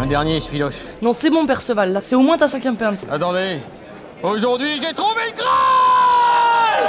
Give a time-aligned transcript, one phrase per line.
[0.00, 0.76] Un dernier, je filoche.
[1.02, 3.04] Non, c'est bon, Perceval, là, c'est au moins ta cinquième pinte.
[3.10, 3.60] Attendez.
[4.22, 6.84] Aujourd'hui, j'ai trouvé le Graal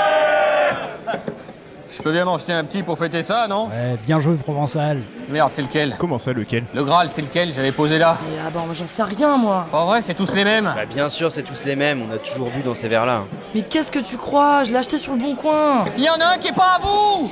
[1.89, 4.99] Je peux bien m'en jeter un petit pour fêter ça, non Ouais, bien joué, Provençal.
[5.29, 8.17] Merde, c'est lequel Comment ça, lequel Le Graal, c'est lequel J'avais posé là.
[8.31, 9.65] Et ah bah, j'en sais rien, moi.
[9.73, 10.71] En vrai, c'est tous les mêmes.
[10.75, 13.23] Bah bien sûr, c'est tous les mêmes, on a toujours bu dans ces verres-là.
[13.55, 15.85] Mais qu'est-ce que tu crois Je l'ai acheté sur le bon coin.
[15.97, 17.27] Il y en a un qui est pas à vous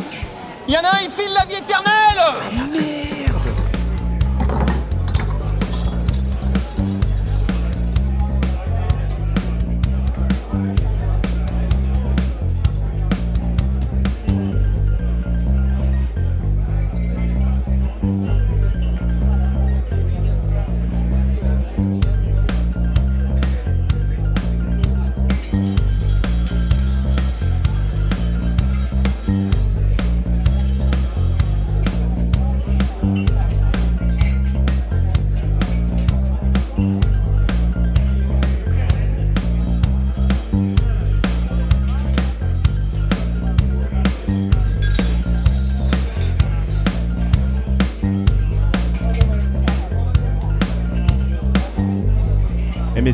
[0.68, 2.22] Il y en a un, il file la vie éternelle
[2.72, 2.97] mais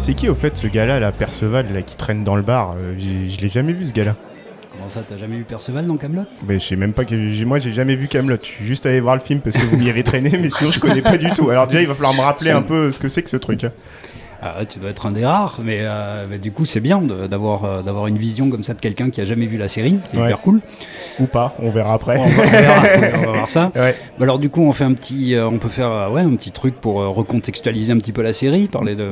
[0.04, 2.96] c'est qui au fait ce gars-là, la Perceval, là, qui traîne dans le bar Euh,
[3.00, 4.16] Je l'ai jamais vu ce gars-là.
[4.72, 6.24] Comment ça, t'as jamais vu Perceval dans Camelot?
[6.46, 8.38] Mais je sais même pas que moi j'ai jamais vu Camelot.
[8.42, 10.72] Je suis juste allé voir le film parce que vous m'y avez traîné, mais sinon
[10.72, 11.50] je connais pas du tout.
[11.52, 13.66] Alors déjà il va falloir me rappeler un peu ce que c'est que ce truc.
[14.46, 17.00] Ah ouais, tu dois être un des rares, mais, euh, mais du coup c'est bien
[17.02, 20.00] d'avoir euh, d'avoir une vision comme ça de quelqu'un qui a jamais vu la série,
[20.12, 20.26] c'est Ouais.
[20.26, 20.60] hyper cool.
[21.22, 22.18] Ou pas, on verra après.
[22.18, 22.82] On va, on verra,
[23.18, 23.72] on va voir ça.
[23.76, 23.96] Ouais.
[24.20, 26.52] Bah alors du coup on fait un petit, euh, on peut faire ouais un petit
[26.52, 29.06] truc pour euh, recontextualiser un petit peu la série, parler de.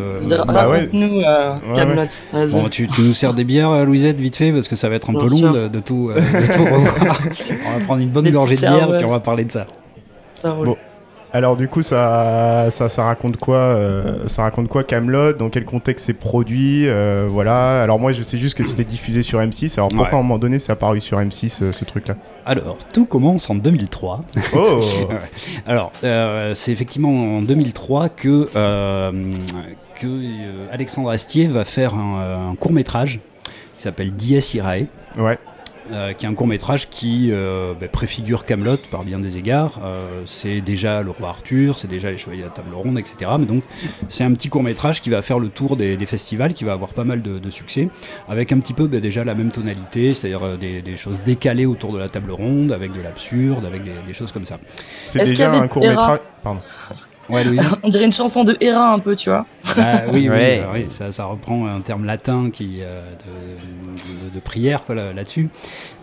[0.47, 0.79] Bah ouais.
[0.79, 2.01] Raconte-nous, euh, Ouais, Camelot.
[2.33, 2.51] Vas-y.
[2.51, 5.09] Bon, tu, tu nous sers des bières, Louisette, vite fait, parce que ça va être
[5.09, 7.21] un Bien peu long de, de tout, euh, de tout revoir.
[7.67, 9.51] on va prendre une bonne Des gorgée de bière et puis on va parler de
[9.51, 9.65] ça.
[10.33, 10.65] Ça roule.
[10.65, 10.77] Bon.
[11.33, 15.33] Alors du coup ça ça, ça raconte quoi euh, Ça raconte quoi Camelot?
[15.33, 16.87] Dans quel contexte c'est produit?
[16.87, 17.81] Euh, Voilà.
[17.81, 19.73] Alors moi je sais juste que c'était diffusé sur M6.
[19.77, 20.15] Alors pourquoi Ouais.
[20.15, 22.15] à un moment donné c'est apparu sur M6 euh, ce truc-là?
[22.45, 24.21] Alors, tout commence en 2003.
[24.55, 24.79] Oh.
[25.67, 28.49] Alors, c'est effectivement en 2003 que,
[29.99, 30.07] que
[30.71, 33.19] Alexandre Astier va faire un, court métrage
[33.77, 34.87] qui s'appelle Dies Irae.
[35.19, 35.37] Ouais.
[35.91, 39.79] Euh, qui est un court métrage qui euh, bah, préfigure Camelot par bien des égards.
[39.83, 43.31] Euh, c'est déjà le roi Arthur, c'est déjà les chevaliers de la table ronde, etc.
[43.39, 43.63] Mais donc
[44.09, 46.73] c'est un petit court métrage qui va faire le tour des, des festivals, qui va
[46.73, 47.89] avoir pas mal de, de succès,
[48.29, 51.93] avec un petit peu bah, déjà la même tonalité, c'est-à-dire des, des choses décalées autour
[51.93, 54.59] de la table ronde, avec de l'absurde, avec des, des choses comme ça.
[55.07, 56.19] C'est Est-ce qu'il y déjà un court métrage.
[56.43, 56.61] Pardon.
[57.29, 57.59] Ouais, Louis.
[57.83, 59.45] On dirait une chanson de Hera un peu, tu vois.
[59.77, 60.63] Ah, oui, oui, Ouais.
[60.65, 65.49] euh, oui, ça, ça reprend un terme latin qui, euh, de, de- de prière là-dessus.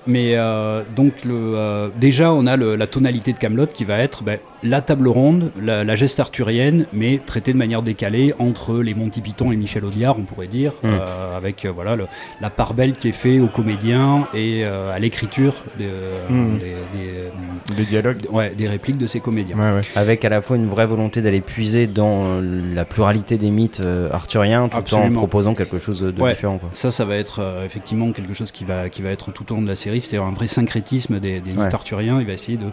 [0.07, 3.99] Mais euh, donc le, euh, déjà on a le- la tonalité de Camelot qui va
[3.99, 8.79] être ben, la table ronde, la, la geste arthurienne, mais traitée de manière décalée entre
[8.79, 10.87] les Monty Python et Michel Audiard, on pourrait dire, Mm.
[10.89, 12.07] euh, avec euh, voilà le-
[12.41, 16.59] la part belle qui est faite aux comédiens et euh, à l'écriture des, euh, Mm.
[16.59, 18.27] des- des, Des dialogues.
[18.31, 19.57] ouais, des répliques de ces comédiens.
[19.57, 19.81] Ouais ouais.
[19.97, 22.41] Avec à la fois une vraie volonté d'aller puiser dans
[22.75, 26.31] la pluralité des mythes euh, arthuriens, tout en proposant quelque chose de Ouais.
[26.33, 26.59] différent.
[26.59, 26.69] Quoi.
[26.73, 29.57] Ça, ça va être euh, effectivement quelque chose qui va, qui va être tout au
[29.57, 31.75] long de la série, c'est-à-dire un vrai syncrétisme des, des mythes Ouais.
[31.75, 32.21] arthuriens.
[32.21, 32.67] Il va essayer de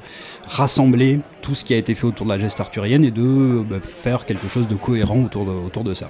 [0.47, 3.77] rassembler tout ce qui a été fait autour de la geste arthurienne et de bah,
[3.83, 6.09] faire quelque chose de cohérent autour de, autour de ça.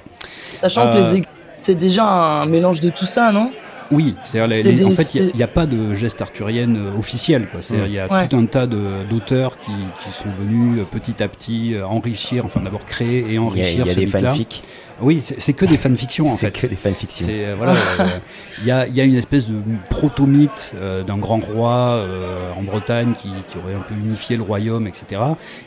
[0.53, 1.23] Sachant que Euh, les
[1.61, 2.05] c'est déjà
[2.41, 3.51] un mélange de tout ça, non?
[3.91, 7.47] Oui, C'est en fait, il c'est- n'y a, pas de geste arthurienne euh, officielle.
[7.51, 7.61] quoi.
[7.61, 8.27] C'est-à-dire, Il y a Ouais.
[8.27, 12.85] tout un tas d'auteurs qui, qui sont venus euh, petit à petit enrichir, enfin d'abord
[12.85, 14.63] créer et Il y a, enrichir il y a des fanfics.
[15.01, 16.61] Oui, c'est c'est que des fanfictions en C'est fait.
[16.61, 17.25] que des fanfictions.
[17.25, 18.07] C'est euh, voilà, euh,
[18.61, 19.55] il y, a, y a une espèce de
[19.89, 24.43] proto-mythe euh, d'un grand roi euh, en Bretagne qui, qui aurait un peu unifié le
[24.43, 25.21] royaume, etc.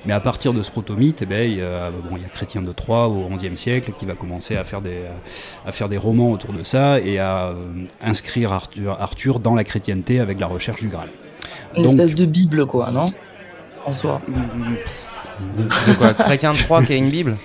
[0.06, 2.28] Mais à partir de ce proto-mythe, eh ben, il y a, bon, il y a
[2.31, 5.03] Chrétien de Troyes au XIe siècle qui va commencer à faire des,
[5.66, 7.55] à faire des romans autour de ça et à euh,
[8.03, 11.10] inscrire Arthur, Arthur dans la chrétienté avec la recherche du Graal.
[11.77, 13.06] Une Donc- espèce de Bible, quoi, non?
[13.84, 14.22] En soi.
[15.59, 16.15] De, de quoi?
[16.15, 17.36] Chrétien de Troyes qui a une Bible?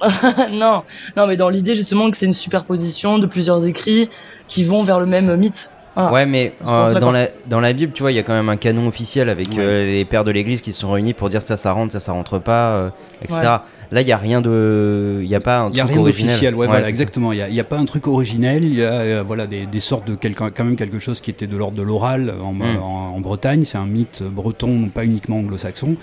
[0.52, 0.82] non,
[1.16, 4.08] non, mais dans l'idée justement que c'est une superposition de plusieurs écrits
[4.48, 5.70] qui vont vers le même mythe.
[5.96, 6.12] Voilà.
[6.12, 8.48] Ouais, mais euh, dans, la, dans la Bible, tu vois, il y a quand même
[8.48, 9.56] un canon officiel avec Ouais.
[9.58, 11.98] euh, les pères de l'Église qui se sont réunis pour dire ça, ça rentre, ça,
[12.00, 12.90] ça rentre pas, euh,
[13.22, 13.38] etc.
[13.40, 13.46] Ouais.
[13.92, 15.94] Là, il y a rien de, il y a pas un Il n'y a truc
[15.96, 16.26] rien originel.
[16.28, 17.32] d'officiel, ouais, Ouais, voilà, exactement.
[17.32, 19.80] Il n'y a, y pas un truc originel, il y a euh, voilà, des, des
[19.80, 22.62] sortes de quelqu'un, quand même quelque chose qui était de l'ordre de l'oral en, Mm.
[22.80, 23.64] en- en Bretagne.
[23.64, 25.96] C'est un mythe breton, pas uniquement anglo-saxon.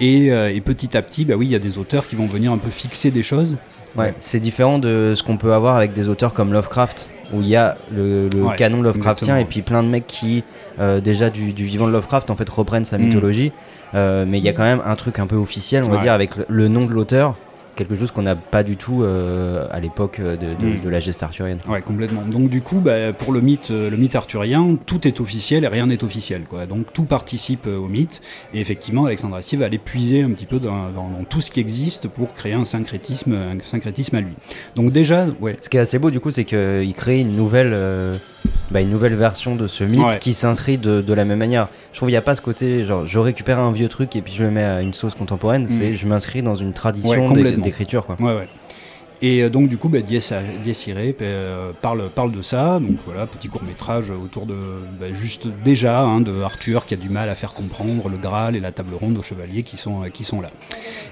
[0.00, 2.26] Et, euh, et petit à petit, bah oui, il y a des auteurs qui vont
[2.26, 3.58] venir un peu fixer des choses.
[3.96, 7.48] Ouais, c'est différent de ce qu'on peut avoir avec des auteurs comme Lovecraft, où il
[7.48, 9.38] y a le, le Ouais, canon Lovecraftien exactement.
[9.38, 10.44] et puis plein de mecs qui,
[10.80, 13.02] euh, déjà du, du vivant de Lovecraft, en fait, reprennent sa Mm.
[13.02, 13.52] mythologie.
[13.94, 16.02] Euh, mais il y a quand même un truc un peu officiel, on va Ouais.
[16.02, 17.36] dire, avec le nom de l'auteur
[17.76, 20.80] quelque chose qu'on n'a pas du tout euh, à l'époque de, de, Mm.
[20.84, 21.58] de la geste arthurienne.
[21.68, 22.22] Ouais, complètement.
[22.22, 25.68] Donc du coup, bah, pour le mythe, euh, le mythe arthurien, tout est officiel et
[25.68, 26.44] rien n'est officiel.
[26.44, 26.66] Quoi.
[26.66, 28.20] Donc tout participe euh, au mythe.
[28.54, 31.50] Et effectivement, Alexandre Astier va aller puiser un petit peu dans, dans- dans tout ce
[31.50, 34.32] qui existe pour créer un syncrétisme, un syncrétisme à lui.
[34.74, 35.56] Donc déjà, ouais.
[35.60, 38.14] Ce qui est assez beau du coup, c'est qu'il crée une nouvelle, euh,
[38.70, 40.18] bah, une nouvelle version de ce mythe Ouais.
[40.18, 41.68] qui s'inscrit de, de la même manière.
[41.92, 44.22] Je trouve qu'il n'y a pas ce côté, genre, je récupère un vieux truc et
[44.22, 45.64] puis je le mets à une sauce contemporaine.
[45.64, 45.78] Mm.
[45.78, 48.16] C'est, je m'inscris dans une tradition d'écriture, quoi.
[48.18, 48.48] Ouais, ouais.
[49.22, 52.78] Et euh, donc du coup, bah, Dies, euh, parle, parle de ça.
[52.80, 54.54] Donc voilà, petit court métrage autour de
[55.00, 58.56] bah, juste déjà hein, de Arthur qui a du mal à faire comprendre le Graal
[58.56, 60.50] et la table ronde aux chevaliers qui sont, euh, là.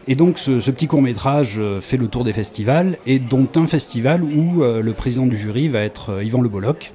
[0.06, 4.22] Et donc ce, petit court métrage fait le tour des festivals et dont un festival
[4.22, 6.92] où le président du jury va être Yvan Le Bolloc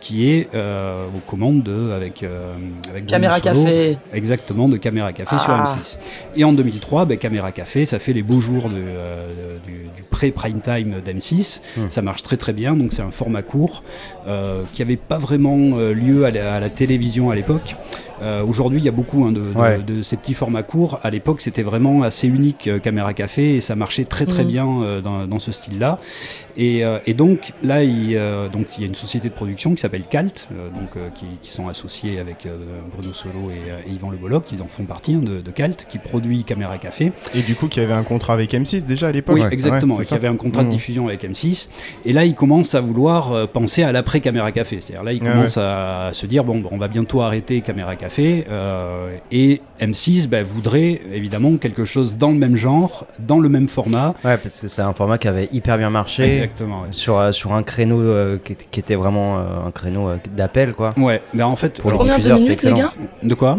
[0.00, 2.54] qui est euh, aux commandes de, avec, euh,
[2.90, 3.62] avec Caméra Solo.
[3.64, 3.98] café.
[4.14, 5.64] Exactement, de Caméra Café sur Ah.
[5.78, 5.98] M6.
[6.36, 9.26] Et en 2003, ben, Caméra Café, ça fait les beaux jours de, euh,
[9.66, 11.60] du, du pré-prime time d'M6.
[11.76, 11.88] Hmm.
[11.90, 13.82] Ça marche très très bien, donc c'est un format court
[14.26, 17.76] euh, qui n'avait pas vraiment lieu à la, à la télévision à l'époque.
[18.22, 19.78] Euh, Aujourd'hui, il y a beaucoup hein, de, de- Ouais.
[19.78, 20.98] de ces petits formats courts.
[21.02, 24.48] À l'époque, c'était vraiment assez unique, euh, Caméra Café, et ça marchait très très Mhm.
[24.48, 25.98] bien euh, dans, dans ce style-là.
[26.56, 29.74] Et, euh, et donc là, il, euh, donc, il y a une société de production
[29.74, 32.56] qui s'appelle Calt, euh, donc, euh, qui, qui sont associés avec euh,
[32.96, 35.86] Bruno Solo et, et Yvan Le Bolloc, qui en font partie hein, de, de Calt,
[35.88, 37.12] qui produit Caméra Café.
[37.34, 39.96] Et du coup, qui avait un contrat avec M6 déjà à l'époque Oui, Ouais, exactement,
[39.96, 40.72] c'est qui avait un contrat de Mmh.
[40.72, 41.68] diffusion avec M6.
[42.04, 44.78] Et là, il commence à vouloir euh, penser à l'après Caméra Café.
[44.80, 47.96] C'est-à-dire là, il Ah commence à se dire bon, bon, on va bientôt arrêter Caméra
[47.96, 48.09] Café.
[48.18, 53.68] Euh, et M6 bah, voudrait évidemment quelque chose dans le même genre, dans le même
[53.68, 54.14] format.
[54.24, 56.34] Ouais, parce que c'est un format qui avait hyper bien marché.
[56.36, 56.82] Exactement.
[56.82, 56.88] ouais.
[56.90, 60.16] Sur, euh, sur un créneau euh, qui, était- qui était vraiment euh, un créneau euh,
[60.36, 60.94] d'appel quoi.
[60.96, 62.92] Ouais, ben en fait, Pour les Combien de diffuseurs, minutes, les gars
[63.22, 63.58] de quoi?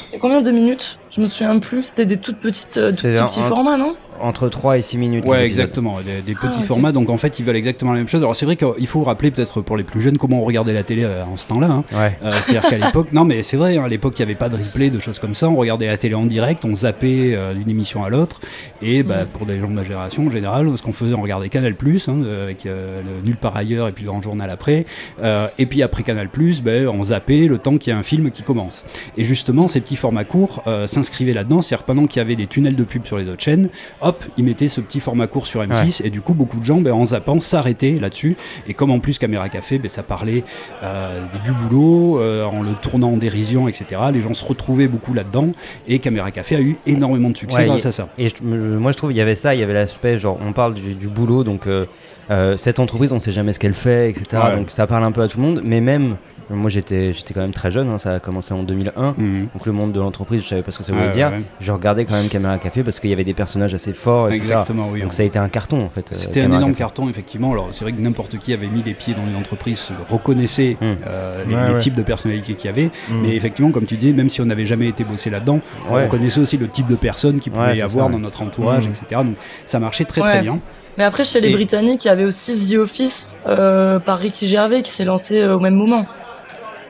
[0.00, 0.98] C'était combien de minutes?
[1.10, 1.82] Je me souviens plus.
[1.84, 3.94] C'était des toutes petites, euh, tout, petits un- formats, non?
[4.22, 5.26] Entre 3 et 6 minutes.
[5.26, 6.92] Ouais, exactement, des, des petits Ah, formats.
[6.92, 8.20] Donc en fait, ils veulent exactement la même chose.
[8.20, 10.82] Alors c'est vrai qu'il faut rappeler peut-être pour les plus jeunes comment on regardait la
[10.82, 11.66] télé euh, en ce temps-là.
[11.68, 11.84] hein.
[11.92, 12.18] Ouais.
[12.24, 14.48] Euh, C'est-à-dire qu'à l'époque, non mais c'est vrai, hein, à l'époque il n'y avait pas
[14.48, 15.48] de replay, de choses comme ça.
[15.48, 18.40] On regardait la télé en direct, on zappait euh, d'une émission à l'autre.
[18.80, 21.48] Et bah, pour des gens de ma génération en général, ce qu'on faisait, on regardait
[21.48, 21.74] Canal
[22.08, 24.86] hein, avec euh, le Nulle part ailleurs et puis le Grand Journal après.
[25.22, 26.28] Euh, et puis après Canal
[26.62, 28.84] ben, on zappait le temps qu'il y a un film qui commence.
[29.16, 31.62] Et justement, ces petits formats courts euh, s'inscrivaient là-dedans.
[31.62, 33.68] C'est-à-dire pendant qu'il y avait des tunnels de pub sur les autres chaînes,
[34.00, 36.80] hop, ils mettaient ce petit format court sur M6 et du coup beaucoup de gens
[36.80, 38.36] ben, en zappant s'arrêtaient là-dessus.
[38.66, 40.44] Et comme en plus Caméra Café ben, ça parlait
[40.82, 45.14] euh, du boulot euh, en le tournant en dérision etc les gens se retrouvaient beaucoup
[45.14, 45.50] là-dedans.
[45.88, 48.08] Et Caméra Café a eu énormément de succès Ouais, grâce et- à ça.
[48.18, 50.52] Et je- moi je trouve il y avait ça, il y avait l'aspect genre on
[50.52, 51.86] parle du, du boulot donc euh,
[52.30, 54.42] euh, cette entreprise on sait jamais ce qu'elle fait etc.
[54.44, 54.56] Ouais.
[54.56, 55.60] Donc ça parle un peu à tout le monde.
[55.64, 56.16] Mais même
[56.56, 59.48] moi j'étais j'étais quand même très jeune, hein, ça a commencé en 2001 Mhm.
[59.54, 61.28] donc le monde de l'entreprise je savais pas ce que ça voulait dire.
[61.30, 61.42] ouais, ouais.
[61.60, 64.42] Je regardais quand même Caméra Café parce qu'il y avait des personnages assez forts etc.
[64.44, 66.10] exactement oui Donc ça a été un carton en fait.
[66.12, 66.78] euh, C'était un énorme Café.
[66.78, 67.52] carton, effectivement.
[67.52, 70.76] Alors, c'est vrai que n'importe qui avait mis les pieds dans une entreprise se reconnaissait
[70.80, 70.84] Mm.
[71.06, 71.78] euh, les, Ouais, les ouais.
[71.78, 72.90] types de personnalités qu'il y avait.
[73.08, 73.22] Mm.
[73.22, 75.60] Mais effectivement, comme tu dis, même si on n'avait jamais été bossé là-dedans,
[75.90, 76.04] Ouais.
[76.04, 78.22] on connaissait aussi le type de personnes qui pouvaient Ouais, y avoir ça, dans ouais.
[78.22, 78.90] notre entourage, Mm.
[78.90, 79.20] etc.
[79.24, 80.30] Donc, ça marchait très Ouais.
[80.30, 80.58] très bien.
[80.98, 84.46] Mais après, chez les Et- Britanniques, il y avait aussi The Office euh, par Ricky
[84.46, 86.06] Gervais qui s'est lancé euh, au même moment.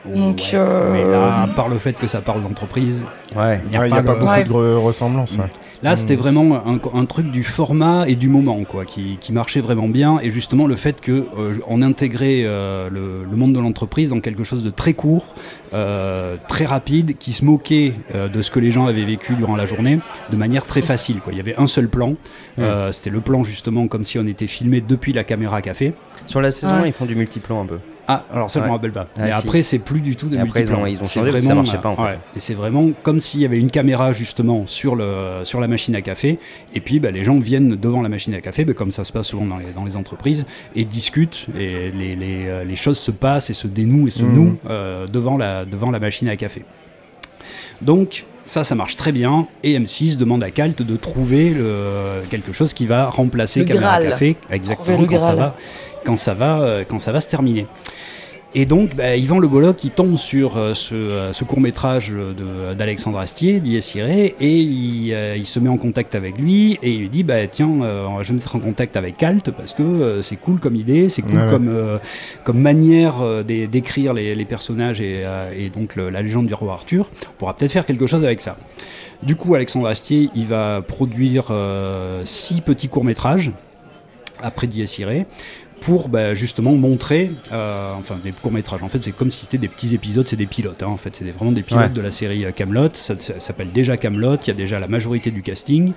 [0.05, 0.49] Donc, Ouais.
[0.55, 3.05] euh, Mais là, par le fait que ça parle d'entreprise,
[3.37, 3.61] Ouais.
[3.65, 4.43] il n'y a Ouais, pas, beaucoup Ouais.
[4.43, 5.37] de re- ressemblances.
[5.37, 5.49] ouais.
[5.81, 6.19] Là, c'était Mm.
[6.19, 10.19] vraiment un, un truc du format et du moment, quoi, qui, qui marchait vraiment bien.
[10.21, 14.19] Et justement, le fait que euh, on intégrait euh, le, le monde de l'entreprise dans
[14.21, 15.33] quelque chose de très court,
[15.73, 19.55] euh, très rapide, qui se moquait euh, de ce que les gens avaient vécu durant
[19.55, 19.99] la journée,
[20.31, 21.19] de manière très facile.
[21.19, 21.33] Quoi.
[21.33, 22.13] Il y avait un seul plan.
[22.59, 25.93] Euh, c'était le plan justement comme si on était filmé depuis la caméra café.
[26.27, 26.87] Sur la saison Ouais.
[26.89, 27.79] ils font du multiplan un peu.
[28.07, 28.69] Ah, alors ça, je Ouais.
[28.69, 29.07] me rappelle pas.
[29.15, 29.37] Ah, Mais si.
[29.37, 31.77] après, c'est plus du tout des après, ils ont- ils ont C'est changé ça marchait
[31.77, 32.01] pas, en fait.
[32.01, 32.19] ouais.
[32.35, 35.95] Et c'est vraiment comme s'il y avait une caméra justement sur, le, sur la machine
[35.95, 36.37] à café.
[36.73, 39.13] Et puis, bah, les gens viennent devant la machine à café, bah, comme ça se
[39.13, 40.45] passe souvent dans les, dans les entreprises,
[40.75, 41.47] et discutent.
[41.57, 44.33] Et les, les, euh, les choses se passent et se dénouent et se Mhm.
[44.35, 46.63] nouent euh, devant, la, devant la machine à café.
[47.81, 49.47] Donc, ça, ça marche très bien.
[49.63, 53.97] Et M6 demande à Calt de trouver le, quelque chose qui va remplacer Le Caméra
[53.99, 54.09] Graal.
[54.09, 54.35] Café.
[54.49, 55.55] Exactement, quand ça, va,
[56.03, 57.65] quand, ça va, euh, quand ça va se terminer.
[58.55, 62.13] Et donc, bah, Yvan Le Bolloc, il tombe sur euh, ce, euh, ce court-métrage
[62.77, 63.93] d'Alexandre Astier, d'Ies
[64.39, 67.47] et il, euh, il se met en contact avec lui, et il lui dit, bah,
[67.47, 67.67] tiens,
[68.21, 71.23] je vais me mettre en contact avec Calt, parce que c'est cool comme idée, c'est
[71.23, 71.99] cool Ouais, comme,
[72.43, 75.23] comme manière d'é- d'écrire les, les personnages et,
[75.57, 77.07] et donc le- la légende du roi Arthur.
[77.31, 78.55] On pourra peut-être faire quelque chose avec ça.
[79.23, 81.45] Du coup, Alexandre Astier, il va produire
[82.23, 83.49] six petits courts-métrages,
[84.43, 84.83] après Dies
[85.85, 88.81] pour bah, justement montrer, euh, enfin des courts métrages.
[88.83, 90.81] En fait, c'est comme si c'était des petits épisodes, c'est des pilotes.
[90.83, 90.87] hein.
[90.87, 91.89] en fait, c'est vraiment des pilotes Ouais.
[91.89, 92.89] de la série euh, Camelot.
[92.93, 94.35] Ça, ça s'appelle déjà Camelot.
[94.43, 95.91] Il y a déjà la majorité du casting.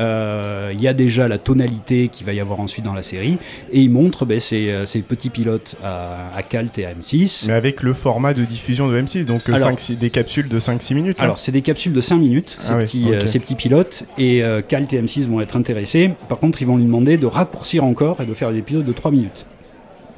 [0.00, 3.36] Euh, Il y a déjà la tonalité qu'il va y avoir ensuite dans la série,
[3.70, 7.44] et il montre bah, ces, ces petits pilotes à, à Calt et à M6.
[7.48, 9.70] Mais avec le format de diffusion de M6, donc Alors-
[10.00, 11.18] des capsules de 5-6 minutes.
[11.18, 11.24] là.
[11.24, 14.92] Alors, c'est des capsules de 5 minutes, ces, Ah petits, ces petits pilotes, et Calt
[14.92, 16.10] et M6 vont être intéressés.
[16.28, 18.92] Par contre, ils vont lui demander de raccourcir encore et de faire des épisodes de
[18.92, 19.19] 3 minutes.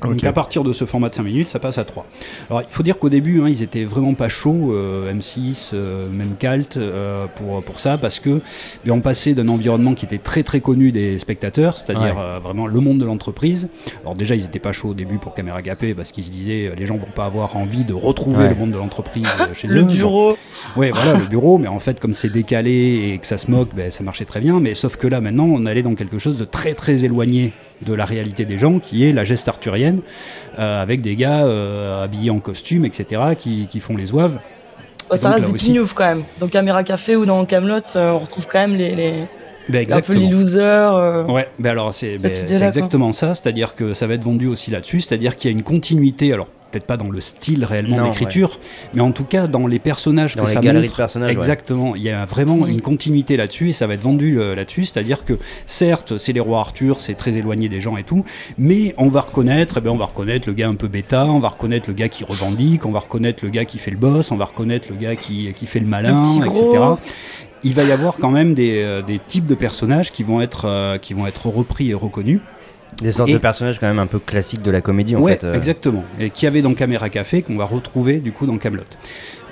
[0.02, 2.04] Donc à partir de ce format de 5 minutes, ça passe à 3.
[2.50, 6.08] Alors il faut dire qu'au début, hein, ils étaient vraiment pas chauds, euh, M6, euh,
[6.10, 8.40] même Calt, euh, pour, pour ça, parce que
[8.84, 12.40] eh on passait d'un environnement qui était très très connu des spectateurs, c'est-à-dire Ouais.
[12.42, 13.68] vraiment le monde de l'entreprise.
[14.02, 16.72] Alors déjà, ils étaient pas chauds au début pour Caméra Gapé, parce qu'ils se disaient,
[16.76, 18.48] les gens vont pas avoir envie de retrouver Ouais.
[18.48, 19.72] le monde de l'entreprise chez eux.
[19.72, 20.36] Le bureau.
[20.76, 23.68] Ouais, voilà, le bureau, mais en fait, comme c'est décalé et que ça se moque,
[23.72, 24.58] ben, ça marchait très bien.
[24.58, 27.52] Mais sauf que là, maintenant, on allait dans quelque chose de très très éloigné
[27.84, 30.00] de la réalité des gens, qui est la geste arthurienne,
[30.58, 34.38] euh, avec des gars euh, habillés en costume, etc., qui, qui font les oeuvs.
[35.10, 36.24] Ouais, ça Donc, reste des aussi- pignoufs quand même.
[36.38, 39.24] Dans Caméra Café ou dans Camelot, on retrouve quand même les, les
[39.68, 40.94] Ben, un peu les losers.
[40.94, 41.24] euh.
[41.24, 42.66] Ouais, ben alors c'est ben, quoi.
[42.66, 45.64] exactement ça, c'est-à-dire que ça va être vendu aussi là-dessus, c'est-à-dire qu'il y a une
[45.64, 48.58] continuité, alors peut-être pas dans le style réellement d'écriture,
[48.94, 50.80] mais en tout cas dans les personnages Dans que les ça montre.
[50.80, 51.36] de personnages, ouais.
[51.36, 54.86] Exactement, il y a vraiment une continuité là-dessus et ça va être vendu euh, là-dessus,
[54.86, 55.34] c'est-à-dire que
[55.66, 58.24] certes c'est les rois Arthur, c'est très éloigné des gens et tout,
[58.58, 61.38] mais on va reconnaître, eh ben, on va reconnaître le gars un peu bêta, on
[61.38, 64.30] va reconnaître le gars qui revendique, on va reconnaître le gars qui fait le boss,
[64.30, 66.98] on va reconnaître le gars qui, qui fait le malin, etc gros.
[67.64, 70.66] il va y avoir quand même des, euh, des types de personnages qui vont être,
[70.66, 72.40] euh, qui vont être repris et reconnus.
[73.00, 75.32] Des sortes Et- de personnages quand même un peu classiques de la comédie en ouais,
[75.32, 75.44] fait.
[75.44, 75.54] euh.
[75.54, 76.04] exactement.
[76.20, 78.82] Et qui avait dans Caméra Café, qu'on va retrouver du coup dans Camelot.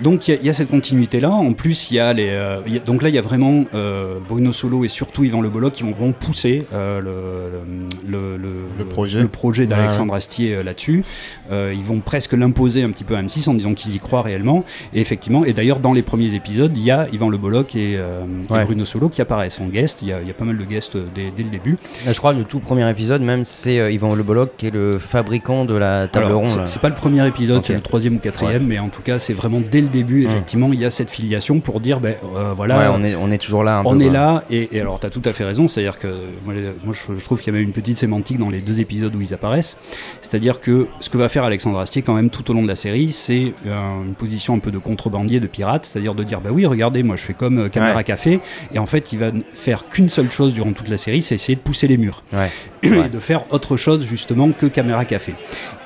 [0.02, 1.30] Donc il y a- il y, a cette continuité là.
[1.30, 2.28] En plus, il y a les.
[2.30, 5.24] euh, il y a- donc là, il y a vraiment euh, Bruno Solo et surtout
[5.24, 9.20] Yvan Le Bolloc qui vont vraiment pousser euh, le, le, le, Le projet.
[9.20, 11.04] le projet d'Alexandre Astier euh, là-dessus.
[11.52, 14.22] Euh, ils vont presque l'imposer un petit peu à M6 en disant qu'ils y croient
[14.22, 14.64] réellement.
[14.94, 17.96] Et effectivement, et d'ailleurs dans les premiers épisodes, il y a Yvan Le Bolloc et,
[17.98, 18.64] euh, et Ouais.
[18.64, 19.98] Bruno Solo qui apparaissent en guest.
[20.02, 21.76] Il y a, il y a pas mal de guests dès, dès le début.
[22.06, 24.24] Je crois que le tout premier épisode même c'est euh, Yvan Le
[24.56, 26.62] qui est le fabricant de la table Alors, ronde.
[26.66, 29.32] c'est- pas le premier épisode, c'est le troisième ou quatrième, mais en tout cas, c'est
[29.34, 32.78] vraiment dès le début, effectivement, il y a cette filiation pour dire, ben euh, voilà,
[32.78, 33.78] Ouais, on est on est toujours là.
[33.78, 35.98] Un on peu, est là, et, et alors tu as tout à fait raison, c'est-à-dire
[35.98, 36.08] que
[36.44, 36.54] moi,
[36.92, 39.20] je, je trouve qu'il y a même une petite sémantique dans les deux épisodes où
[39.20, 39.76] ils apparaissent,
[40.20, 42.76] c'est-à-dire que ce que va faire Alexandre Astier quand même tout au long de la
[42.76, 46.50] série, c'est euh, une position un peu de contrebandier, de pirate, c'est-à-dire de dire, bah
[46.52, 48.02] oui, regardez, moi je fais comme euh, Caméra.
[48.04, 48.40] Café,
[48.72, 51.54] et en fait il va faire qu'une seule chose durant toute la série, c'est essayer
[51.56, 52.50] de pousser les murs Ouais.
[52.82, 53.08] et Ouais.
[53.20, 55.34] Faire autre chose justement que Caméra Café.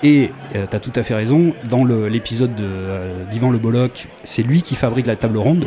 [0.03, 4.63] Et tu as tout à fait raison, dans l'épisode de, euh, Le Bolloc, c'est lui
[4.63, 5.67] qui fabrique la table ronde.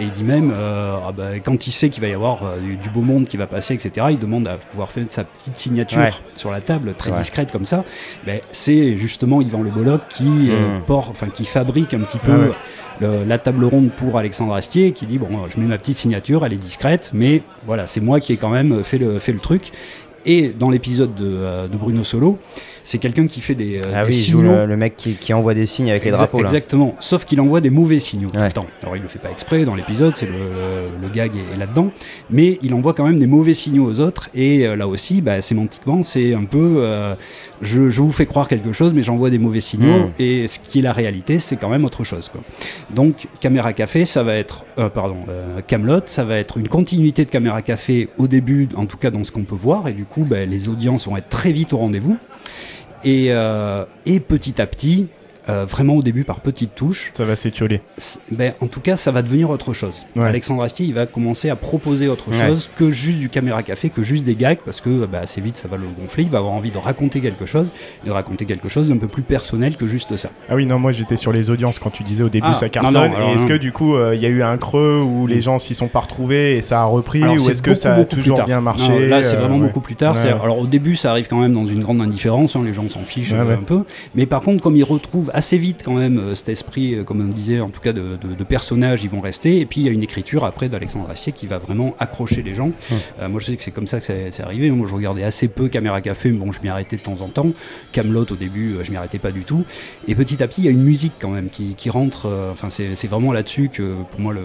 [0.00, 2.58] Et il dit même, euh, ah bah, quand il sait qu'il va y avoir euh,
[2.60, 5.56] du, du beau monde qui va passer, etc., il demande à pouvoir faire sa petite
[5.58, 6.10] signature Ouais.
[6.34, 7.18] sur la table, très Ouais.
[7.18, 7.84] discrète comme ça.
[8.26, 10.82] Ben, c'est justement Yvan Le Bolloc qui, euh, Mm.
[10.86, 12.52] porte, enfin, qui fabrique un petit peu ouais.
[13.00, 16.44] le- la table ronde pour Alexandre Astier, qui dit, bon, je mets ma petite signature,
[16.46, 19.40] elle est discrète, mais voilà, c'est moi qui ai quand même fait le, fait le
[19.40, 19.72] truc.
[20.24, 22.38] Et dans l'épisode de, euh, Bruno Solo,
[22.84, 24.42] c'est quelqu'un qui fait des, euh, Ah des oui, signaux.
[24.42, 26.44] le, le mec qui, qui envoie des signes avec les drapeaux là.
[26.44, 26.94] Exactement.
[27.00, 28.66] Sauf qu'il envoie des mauvais signaux tout le temps.
[28.82, 31.90] Alors il le fait pas exprès dans l'épisode, c'est le, gag est, est là-dedans,
[32.30, 34.28] mais il envoie quand même des mauvais signaux aux autres.
[34.34, 37.14] Et euh, là aussi, bah, sémantiquement, c'est un peu, euh,
[37.60, 40.06] je, je vous fais croire quelque chose, mais j'envoie des mauvais signaux.
[40.06, 40.12] Mm.
[40.18, 42.28] Et ce qui est la réalité, c'est quand même autre chose.
[42.28, 42.40] Quoi.
[42.94, 45.18] Donc Caméra Café, ça va être, euh, pardon,
[45.66, 49.24] Camelot, ça va être une continuité de Caméra Café au début, en tout cas dans
[49.24, 49.88] ce qu'on peut voir.
[49.88, 52.16] Et du coup, bah, les audiences vont être très vite au rendez-vous.
[53.04, 55.08] Et, euh, et petit à petit,
[55.48, 57.80] euh, vraiment au début par petites touches, Ça va s'étioler.
[58.30, 60.02] ben, en tout cas, ça va devenir autre chose.
[60.16, 60.24] Ouais.
[60.24, 62.46] Alexandre Astier, il va commencer à proposer autre Ouais.
[62.48, 65.56] chose que juste du caméra café, que juste des gags, parce que bah, assez vite,
[65.56, 66.22] ça va le gonfler.
[66.24, 67.68] Il va avoir envie de raconter quelque chose,
[68.04, 70.30] et de raconter quelque chose d'un peu plus personnel que juste ça.
[70.48, 72.68] Ah oui, non, moi j'étais sur les audiences quand tu disais au début Ah, ça
[72.68, 73.12] cartonne.
[73.34, 75.74] est-ce que du coup euh, il y a eu un creux où les gens s'y
[75.74, 78.60] sont pas retrouvés et ça a repris Alors, ou est-ce que ça a toujours bien
[78.60, 79.66] marché Non, Là, c'est euh, vraiment ouais.
[79.66, 80.16] beaucoup plus tard.
[80.16, 82.54] Alors, au début, ça arrive quand même dans une grande indifférence.
[82.56, 83.82] hein, les gens s'en fichent un peu.
[84.14, 87.20] Mais par contre, comme ils retrouvent assez vite quand même euh, cet esprit, euh, comme
[87.20, 89.60] on disait, en tout cas de, de- de personnages, ils vont rester.
[89.60, 92.54] Et puis, il y a une écriture après d'Alexandre Astier qui va vraiment accrocher les
[92.54, 92.70] gens.
[93.20, 94.70] Euh, moi, je sais que c'est comme ça que c'est arrivé.
[94.70, 97.28] Moi, je regardais assez peu Caméra Café, mais bon, je m'y arrêtais de temps en
[97.28, 97.50] temps.
[97.92, 99.64] Camelot au début, euh, je m'y arrêtais pas du tout.
[100.08, 102.26] Et petit à petit, il y a une musique quand même qui, qui rentre.
[102.26, 104.40] euh, Enfin, c'est c'est vraiment là-dessus que pour moi, le,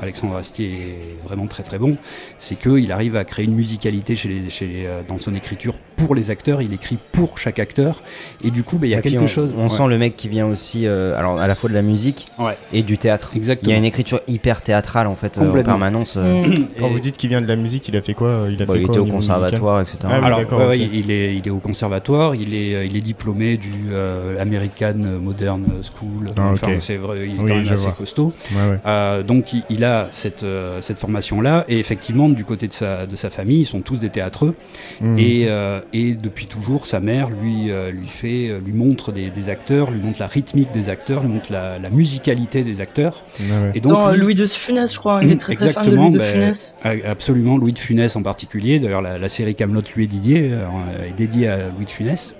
[0.00, 1.96] Alexandre Astier est vraiment très très bon.
[2.38, 5.76] C'est qu'il arrive à créer une musicalité chez les, chez les, euh, dans son écriture
[5.96, 6.62] pour les acteurs.
[6.62, 8.02] Il écrit pour chaque acteur.
[8.44, 9.52] Et du coup, ben, il y a puis quelque on, chose.
[9.56, 9.76] On ouais.
[9.76, 12.56] sent le mec qui vient aussi, euh, alors à la fois de la musique Ouais.
[12.72, 13.32] et du théâtre.
[13.34, 16.14] Il y a une écriture hyper théâtrale en fait euh, en permanence.
[16.16, 16.54] euh, Mm.
[16.78, 18.46] Quand Et- vous dites qu'il vient de la musique, il a fait quoi?
[18.48, 19.98] Il a bon, fait il quoi était au conservatoire, etc.
[20.04, 23.56] Ah oui, Alors, ouais, il, est, il est au conservatoire, il est, il est diplômé
[23.56, 26.30] du euh, American Modern School.
[26.38, 27.92] Ah, enfin, c'est vrai, il est Oui, quand même assez vois.
[27.92, 28.32] costaud.
[28.52, 28.78] Ouais, ouais.
[28.86, 31.64] Euh, donc, il, il a cette, euh, cette formation-là.
[31.68, 34.54] Et effectivement, du côté de sa, de sa famille, ils sont tous des théâtreux.
[35.00, 35.18] Mhm.
[35.18, 39.48] Et, euh, et depuis toujours, sa mère lui, euh, lui, fait, lui montre des, des
[39.48, 43.24] acteurs, lui montre la rythmique des acteurs, lui montre la, la musicalité des acteurs.
[43.40, 43.72] Ouais.
[43.74, 45.20] Et donc, Dans lui- Louis de Funès, je crois.
[45.22, 46.78] Il est très très fan de Exactement, Louis de ben, Funès.
[47.06, 48.78] Absolument, Louis de Funès en particulier.
[48.78, 52.34] D'ailleurs, la, la série Camelot lui est dédiée, euh, est dédiée à Louis de Funès.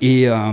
[0.00, 0.52] Et, euh,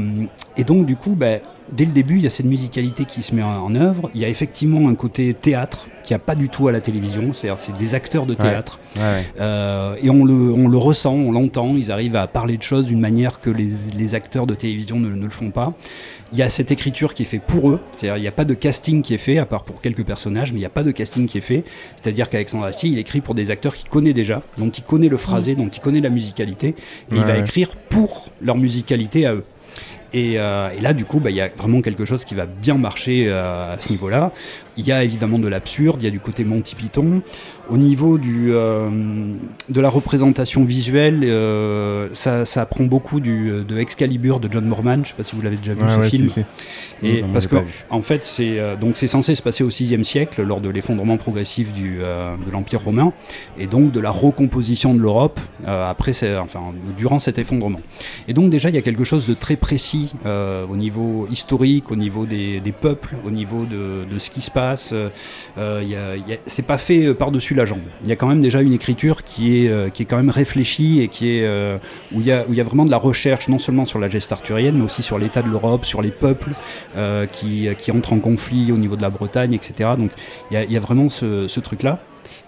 [0.58, 1.40] et donc, du coup, ben,
[1.72, 4.10] dès le début, il y a cette musicalité qui se met en, en œuvre.
[4.14, 7.34] Il y a effectivement un côté théâtre qui a pas du tout à la télévision.
[7.34, 8.80] C'est-à-dire, c'est des acteurs de théâtre.
[8.96, 9.26] Ouais, ouais.
[9.40, 11.76] Euh, et on le, on le ressent, on l'entend.
[11.78, 15.10] Ils arrivent à parler de choses d'une manière que les, les acteurs de télévision ne,
[15.10, 15.74] ne le font pas.
[16.32, 17.80] Il y a cette écriture qui est faite pour eux.
[17.92, 20.52] C'est-à-dire, il n'y a pas de casting qui est fait, à part pour quelques personnages,
[20.52, 21.64] mais il n'y a pas de casting qui est fait.
[21.96, 25.18] C'est-à-dire qu'Alexandre Astier, il écrit pour des acteurs qu'il connaît déjà, dont il connaît le
[25.18, 26.76] phrasé, dont il connaît la musicalité.
[27.12, 29.44] Et il va écrire pour leur musicalité à eux.
[30.14, 32.46] Et, euh, et là, du coup, bah, il y a vraiment quelque chose qui va
[32.46, 34.32] bien marcher euh, à ce niveau-là.
[34.80, 37.22] Il y a évidemment de l'absurde, il y a du côté Monty Python.
[37.70, 38.90] Au niveau du, euh,
[39.68, 45.04] de la représentation visuelle, euh, ça, ça prend beaucoup du, de Excalibur de John Morman.
[45.04, 46.28] Je sais pas si vous l'avez déjà vu Ouais, ce ouais, film.
[46.30, 46.46] si,
[47.02, 47.06] si.
[47.06, 47.58] Et Non, parce que
[47.90, 51.18] en fait, c'est euh, donc c'est censé se passer au 6 siècle lors de l'effondrement
[51.18, 53.12] progressif du, de l'Empire romain
[53.58, 56.62] et donc de la recomposition de l'Europe après, enfin
[56.98, 57.82] durant cet effondrement.
[58.30, 61.96] Et donc déjà, il y a quelque chose de très précis au niveau historique, au
[61.98, 64.69] niveau des, des peuples, au niveau de, de ce qui se passe.
[64.94, 65.10] Euh,
[65.58, 67.80] euh, c'est pas fait euh, par-dessus la jambe.
[68.04, 71.02] Il y a quand même déjà une écriture qui est, qui est quand même réfléchie
[71.02, 71.48] et qui est
[72.14, 74.00] où il y a où il y a vraiment de la recherche non seulement sur
[74.00, 76.52] la geste arthurienne, mais aussi sur l'état de l'Europe, sur les peuples
[77.32, 79.92] qui, qui entrent en conflit au niveau de la Bretagne, etc.
[79.98, 80.12] Donc
[80.52, 82.00] il y a, il y a vraiment ce, ce truc-là.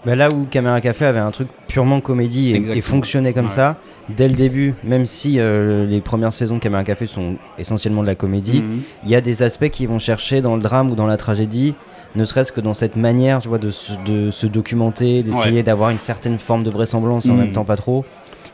[0.04, 3.50] Bah, là où Caméra Café avait un truc purement comédie et, fonctionnait comme Ouais.
[3.50, 8.02] ça dès le début, même si euh, les premières saisons de Caméra Café sont essentiellement
[8.02, 8.80] de la comédie, Mhm.
[9.04, 11.74] il y a des aspects qui vont chercher dans le drame ou dans la tragédie,
[12.14, 15.90] ne serait-ce que dans cette manière, tu vois, de se, de se documenter, d'essayer d'avoir
[15.90, 17.38] une certaine forme de vraisemblance en Mhm.
[17.40, 18.04] même temps pas trop.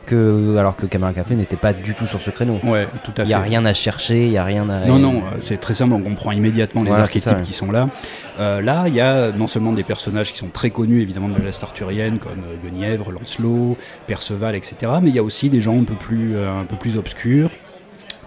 [0.07, 2.57] Que, alors que Caméra Café n'était pas du tout sur ce créneau.
[2.65, 4.87] Ouais, tout à Il n'y a rien à chercher, il n'y a rien à.
[4.87, 7.43] Non, non, euh, c'est très simple, on comprend immédiatement les Voilà, archétypes ça, ouais.
[7.43, 7.91] qui sont là.
[8.41, 11.35] Euh, là, il y a non seulement des personnages qui sont très connus, évidemment, de
[11.37, 14.77] la geste arthurienne, comme euh, Guenièvre, Lancelot, Perceval, etc.
[15.03, 17.51] Mais il y a aussi des gens un peu plus, euh, un peu plus obscurs,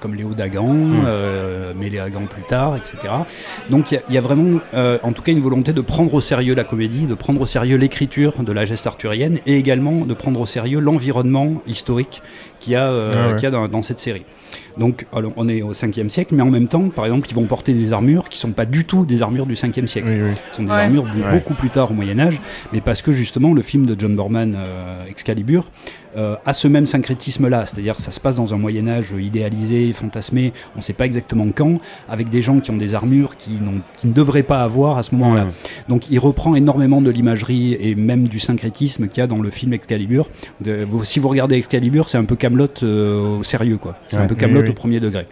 [0.02, 1.04] comme Léo Dagan, Mm.
[1.06, 1.74] euh,
[2.30, 3.14] plus tard, etc.
[3.70, 5.82] Donc il y a- il y, a vraiment, euh, en tout cas, une volonté de
[5.82, 9.58] prendre au sérieux la comédie, de prendre au sérieux l'écriture de la geste arthurienne, et
[9.58, 12.22] également de prendre au sérieux l'environnement historique
[12.60, 13.34] qu'il y a, euh, Ah ouais.
[13.36, 14.24] qu'il y a dans, dans cette série.
[14.80, 17.46] Donc alors, on est au 5e siècle, mais en même temps, par exemple, ils vont
[17.46, 20.08] porter des armures qui sont pas du tout des armures du 5e siècle.
[20.10, 20.32] Oui, oui.
[20.52, 20.76] Ce sont des Ouais.
[20.84, 21.32] armures Ouais.
[21.32, 22.40] beaucoup plus tard au Moyen Âge,
[22.74, 25.70] mais parce que justement le film de John Borman, euh, Excalibur,
[26.18, 30.54] euh, a ce même syncrétisme-là, c'est-à-dire ça se passe dans un Moyen Âge idéalisé, fantasmé,
[30.76, 33.60] on ne sait pas exactement quand, avec des gens qui ont des armures qui,
[33.98, 35.48] qui ne devraient pas avoir à ce moment-là.
[35.88, 39.50] Donc il reprend énormément de l'imagerie et même du syncrétisme qu'il y a dans le
[39.50, 40.28] film Excalibur.
[40.60, 43.96] De- si vous regardez Excalibur, c'est un peu Camelot au sérieux, quoi.
[44.10, 44.72] C'est un peu Camelot Oui, oui.
[44.72, 45.28] au premier degré.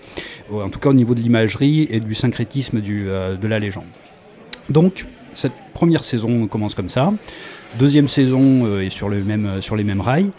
[0.54, 3.60] Euh, En tout cas au niveau de l'imagerie et du syncrétisme du, euh, de la
[3.60, 3.84] légende.
[4.70, 7.12] Donc cette première saison commence comme ça.
[7.78, 10.32] Deuxième saison euh, est sur, le même, euh, sur les mêmes rails.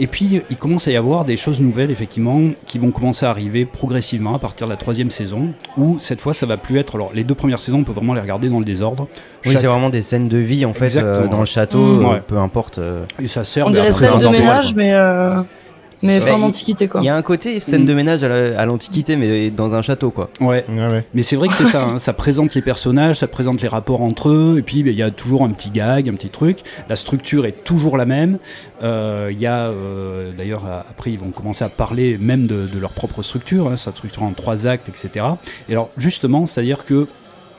[0.00, 3.30] Et puis, il commence à y avoir des choses nouvelles, effectivement, qui vont commencer à
[3.30, 6.96] arriver progressivement à partir de la troisième saison, où cette fois, ça va plus être.
[6.96, 9.06] Alors, les deux premières saisons, on peut vraiment les regarder dans le désordre.
[9.46, 12.04] Oui, Chaque- c'est vraiment des scènes de vie en fait euh, dans le château, Mmh.
[12.06, 12.20] euh, Ouais.
[12.26, 12.78] peu importe.
[12.78, 13.04] euh.
[13.22, 15.38] Et ça sert On dirait à scène de ménage, mais, euh,
[16.02, 17.00] mais fin d'antiquité, quoi.
[17.00, 17.86] Il y a un côté scène Mm.
[17.86, 20.30] de ménage à la- à l'Antiquité, mais dans un château quoi.
[20.40, 21.04] Ouais, Ouais, ouais.
[21.14, 24.02] mais c'est vrai que c'est ça, hein, ça présente les personnages, ça présente les rapports
[24.02, 26.58] entre eux, et puis ben, il y a toujours un petit gag, un petit truc.
[26.88, 28.38] La structure est toujours la même.
[28.82, 32.66] Euh, Il y a, euh, d'ailleurs, à- après ils vont commencer à parler même de,
[32.66, 35.24] de leur propre structure, hein, sa structure en trois actes, etc.
[35.68, 37.06] Et alors justement, c'est-à-dire que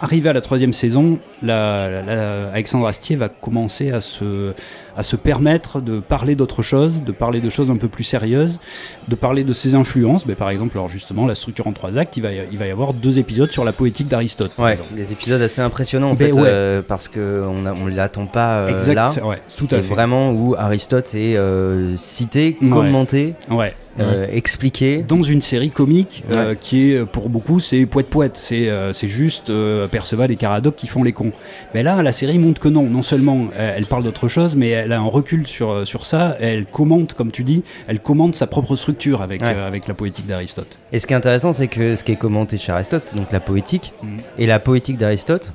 [0.01, 4.51] Arrivé à la troisième saison, la, la- la- Alexandre Astier va commencer à se,
[4.97, 8.60] à se permettre de parler d'autre chose, de parler de choses un peu plus sérieuses,
[9.08, 10.25] de parler de ses influences.
[10.25, 12.67] Mais par exemple, alors justement, la structure en trois actes, il va y, il va
[12.67, 14.51] y avoir deux épisodes sur la poétique d'Aristote.
[14.58, 16.41] Ouais, des épisodes assez impressionnants en Ben fait, ouais.
[16.45, 19.25] euh, parce que on, a- on l'attend pas euh, exact, là.
[19.25, 19.81] ouais, tout à fait.
[19.81, 23.73] vraiment où Aristote est euh, cité, commenté, Ouais.
[23.99, 25.03] Euh, expliqué.
[25.08, 29.08] Dans une série comique euh, qui est pour beaucoup c'est poète poète, c'est euh, c'est
[29.08, 31.31] juste euh, Perceval et Caradoc qui font les cons.
[31.73, 32.84] Mais là, la série montre que non.
[32.84, 36.05] Non seulement euh, elle parle d'autre chose, mais elle a un recul sur, euh, sur
[36.05, 36.36] ça.
[36.39, 39.53] Elle commente, comme tu dis, elle commente sa propre structure avec, Ouais.
[39.55, 40.77] euh, avec la poétique d'Aristote.
[40.91, 43.31] Et ce qui est intéressant, c'est que ce qui est commenté chez Aristote, c'est donc
[43.31, 43.93] la poétique.
[44.03, 44.17] Mhm.
[44.39, 45.51] Et la poétique d'Aristote,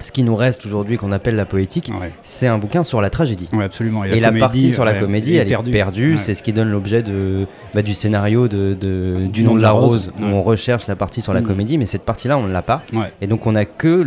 [0.00, 3.10] ce qui nous reste aujourd'hui, qu'on appelle la poétique, Ouais, c'est un bouquin sur la
[3.10, 3.48] tragédie.
[3.52, 4.04] Ouais, absolument.
[4.04, 6.12] Et la, comédie, partie sur la ouais, comédie, elle est perdue.
[6.12, 6.16] Ouais.
[6.18, 9.70] C'est ce qui donne l'objet de, bah, du scénario de, de- du nom de la
[9.72, 10.28] rose, où ouais.
[10.32, 11.46] on recherche la partie sur la Mhm.
[11.46, 12.82] comédie, mais cette partie-là, on ne l'a pas.
[12.92, 13.12] Ouais.
[13.20, 14.04] Et donc, on n'a que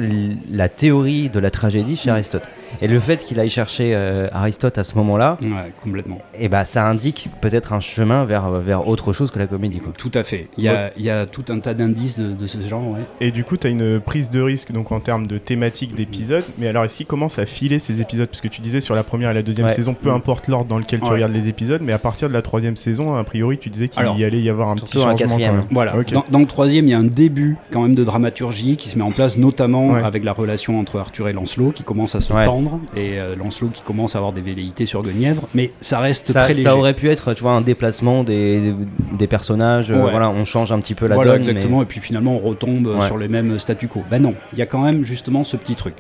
[0.51, 2.43] la théorie de la tragédie chez Aristote.
[2.81, 6.17] Et le fait qu'il aille chercher euh, Aristote à ce moment-là, Ouais, complètement.
[6.37, 9.79] et bah, ça indique peut-être un chemin vers, vers autre chose que la comédie.
[9.79, 9.93] Quoi.
[9.97, 10.47] Tout à fait.
[10.57, 12.87] Il y a, il y a tout un tas d'indices de, de ce genre.
[12.87, 12.99] Ouais.
[13.21, 16.43] Et du coup, tu as une prise de risque donc en termes de thématique d'épisodes.
[16.57, 18.27] Mais alors, ici, comment ça filer ces épisodes?
[18.27, 19.73] Parce que tu disais sur la première et la deuxième Ouais.
[19.73, 21.13] saison, peu importe l'ordre dans lequel tu Ouais.
[21.13, 24.03] regardes les épisodes, mais à partir de la troisième saison, a priori, tu disais qu'il
[24.17, 25.63] y allait y avoir un petit changement quand même.
[25.71, 25.93] Voilà.
[26.11, 28.97] Dans, dans le troisième, il y a un début quand même de dramaturgie qui se
[28.97, 30.03] met en place, notamment Ouais.
[30.03, 32.45] avec la relation entre Arthur et Lancelot qui commence à se Ouais.
[32.45, 36.31] tendre et euh, Lancelot qui commence à avoir des velléités sur Guenièvre, mais ça reste
[36.31, 36.63] Ça, très léger.
[36.63, 38.73] ça aurait pu être, tu vois, un déplacement des,
[39.17, 39.91] des personnages.
[39.91, 41.41] euh, voilà, on change un petit peu la voilà, donne.
[41.49, 41.81] exactement.
[41.81, 43.07] Et puis finalement, on retombe euh, Ouais.
[43.07, 44.03] sur les mêmes statu quo.
[44.09, 45.95] Ben non, il y a quand même justement ce petit truc.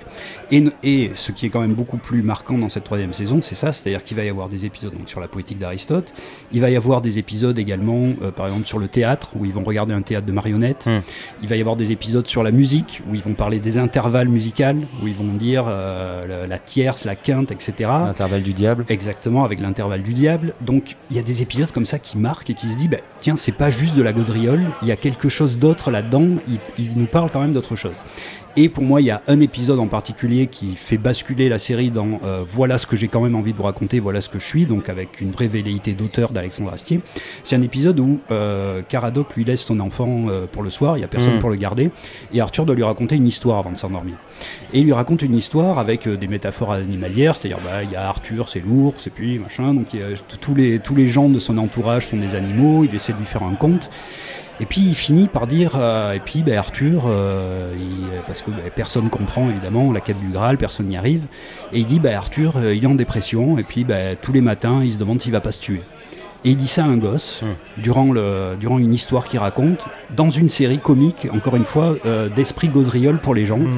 [0.51, 3.55] Et, et ce qui est quand même beaucoup plus marquant dans cette troisième saison, c'est
[3.55, 6.13] ça, c'est-à-dire qu'il va y avoir des épisodes donc, sur la poétique d'Aristote.
[6.51, 9.53] Il va y avoir des épisodes également, euh, par exemple, sur le théâtre, où ils
[9.53, 10.85] vont regarder un théâtre de marionnettes.
[10.85, 10.99] Hmm.
[11.41, 14.29] Il va y avoir des épisodes sur la musique, où ils vont parler des intervalles
[14.29, 14.53] musicaux,
[15.01, 17.73] où ils vont dire euh, la, la tierce, la quinte, etc.
[17.79, 18.85] L'intervalle du diable.
[18.89, 20.53] Exactement, avec l'intervalle du diable.
[20.61, 22.97] Donc il y a des épisodes comme ça qui marquent et qui se disent, bah,
[23.19, 26.59] tiens, c'est pas juste de la gaudriole, il y a quelque chose d'autre là-dedans, il,
[26.77, 27.95] il nous parle quand même d'autre chose.
[28.55, 31.89] Et pour moi, il y a un épisode en particulier qui fait basculer la série
[31.89, 34.37] dans euh, voilà ce que j'ai quand même envie de vous raconter, voilà ce que
[34.37, 36.99] je suis, donc avec une vraie velléité d'auteur d'Alexandre Astier.
[37.43, 40.99] C'est un épisode où euh, Caradoc lui laisse son enfant euh, pour le soir, il
[40.99, 41.39] n'y a personne Mm.
[41.39, 41.89] pour le garder,
[42.31, 44.17] et Arthur doit lui raconter une histoire avant de s'endormir.
[44.71, 47.95] Et il lui raconte une histoire avec euh, des métaphores animalières, c'est-à-dire bah, il y
[47.95, 50.07] a Arthur, c'est l'ours, et puis machin, donc il y a-
[50.39, 53.25] tous les, tous les gens de son entourage sont des animaux, il essaie de lui
[53.25, 53.89] faire un conte.
[54.59, 58.51] Et puis il finit par dire, euh, et puis ben, Arthur, euh, il- parce que
[58.51, 61.25] ben, personne comprend évidemment la quête du Graal, personne n'y arrive,
[61.71, 63.85] et il dit ben, Arthur, euh, il est en dépression, et puis
[64.21, 65.81] tous les matins il se demande s'il va pas se tuer.
[66.45, 67.41] Et il dit ça à un gosse,
[67.77, 69.85] durant, le, durant une histoire qu'il raconte,
[70.15, 73.59] dans une série comique, encore une fois, euh, d'esprit gaudriole pour les gens.
[73.59, 73.77] Hmm.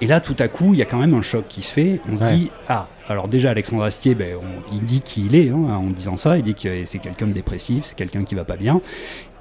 [0.00, 2.00] Et là, tout à coup, il y a quand même un choc qui se fait.
[2.10, 5.50] On se dit, ah, alors déjà, Alexandre Astier, ben, on- il dit qui il est
[5.50, 6.38] hein, en disant ça.
[6.38, 8.80] Il dit que c'est quelqu'un de dépressif, c'est quelqu'un qui va pas bien.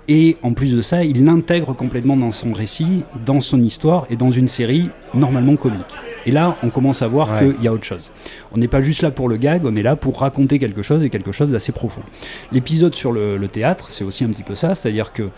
[0.07, 4.15] Et en plus de ça, il l'intègre complètement dans son récit, dans son histoire et
[4.15, 5.81] dans une série normalement comique.
[6.27, 7.51] Et là, on commence à voir Ouais.
[7.53, 8.11] qu'il y a autre chose.
[8.51, 11.03] On n'est pas juste là pour le gag, on est là pour raconter quelque chose
[11.03, 12.01] et quelque chose d'assez profond.
[12.51, 15.29] L'épisode sur le, le théâtre, c'est aussi un petit peu ça, c'est-à-dire que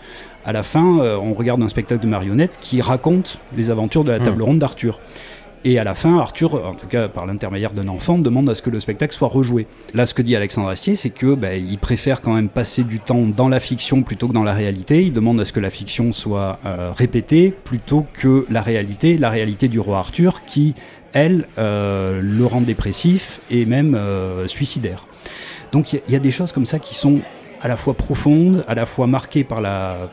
[0.46, 4.12] à la fin, euh, on regarde un spectacle de marionnettes qui raconte les aventures de
[4.12, 4.98] la table ronde d'Arthur.
[5.64, 8.62] Et à la fin, Arthur, en tout cas par l'intermédiaire d'un enfant, demande à ce
[8.62, 9.66] que le spectacle soit rejoué.
[9.92, 13.00] Là, ce que dit Alexandre Astier, c'est que bah, il préfère quand même passer du
[13.00, 15.02] temps dans la fiction plutôt que dans la réalité.
[15.02, 19.30] Il demande à ce que la fiction soit euh, répétée plutôt que la réalité, la
[19.30, 20.74] réalité du roi Arthur, qui,
[21.12, 25.06] elle, euh, le rend dépressif et même euh, suicidaire.
[25.72, 27.20] Donc il y a- il y, a des choses comme ça qui sont
[27.60, 30.08] à la fois profondes, à la fois marquées par la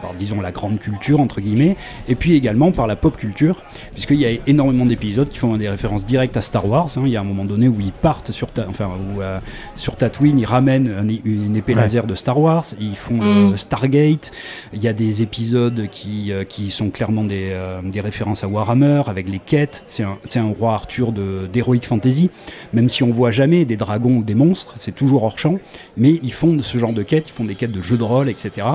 [0.00, 1.76] par, disons la grande culture entre guillemets,
[2.08, 3.62] et puis également par la pop culture,
[3.94, 6.88] puisqu'il y a énormément d'épisodes qui font des références directes à Star Wars.
[6.96, 7.02] hein.
[7.04, 9.38] Il y a un moment donné où ils partent sur, ta, enfin, où, euh,
[9.76, 11.80] sur Tatooine, ils ramènent un- une épée Ouais.
[11.82, 13.50] laser de Star Wars, ils font Mm.
[13.52, 14.30] le Stargate.
[14.72, 18.48] Il y a des épisodes qui, euh, qui sont clairement des, euh, des références à
[18.48, 19.82] Warhammer avec les quêtes.
[19.86, 22.30] C'est un, c'est un roi Arthur de- d'Heroic Fantasy,
[22.72, 25.58] même si on voit jamais des dragons ou des monstres, c'est toujours hors champ,
[25.96, 28.28] mais ils font ce genre de quêtes, ils font des quêtes de jeux de rôle,
[28.28, 28.66] etc.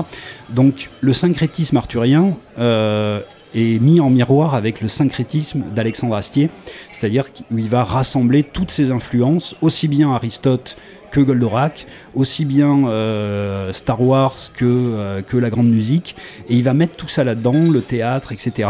[0.50, 3.20] Donc le syncrétisme arthurien euh,
[3.54, 6.50] est mis en miroir avec le syncrétisme d'Alexandre Astier,
[6.92, 10.76] c'est-à-dire qu'il va rassembler toutes ces influences, aussi bien Aristote
[11.10, 16.16] que Goldorak, aussi bien euh, Star Wars que, euh, que la grande musique,
[16.50, 18.68] et il va mettre tout ça là-dedans, le théâtre, etc.,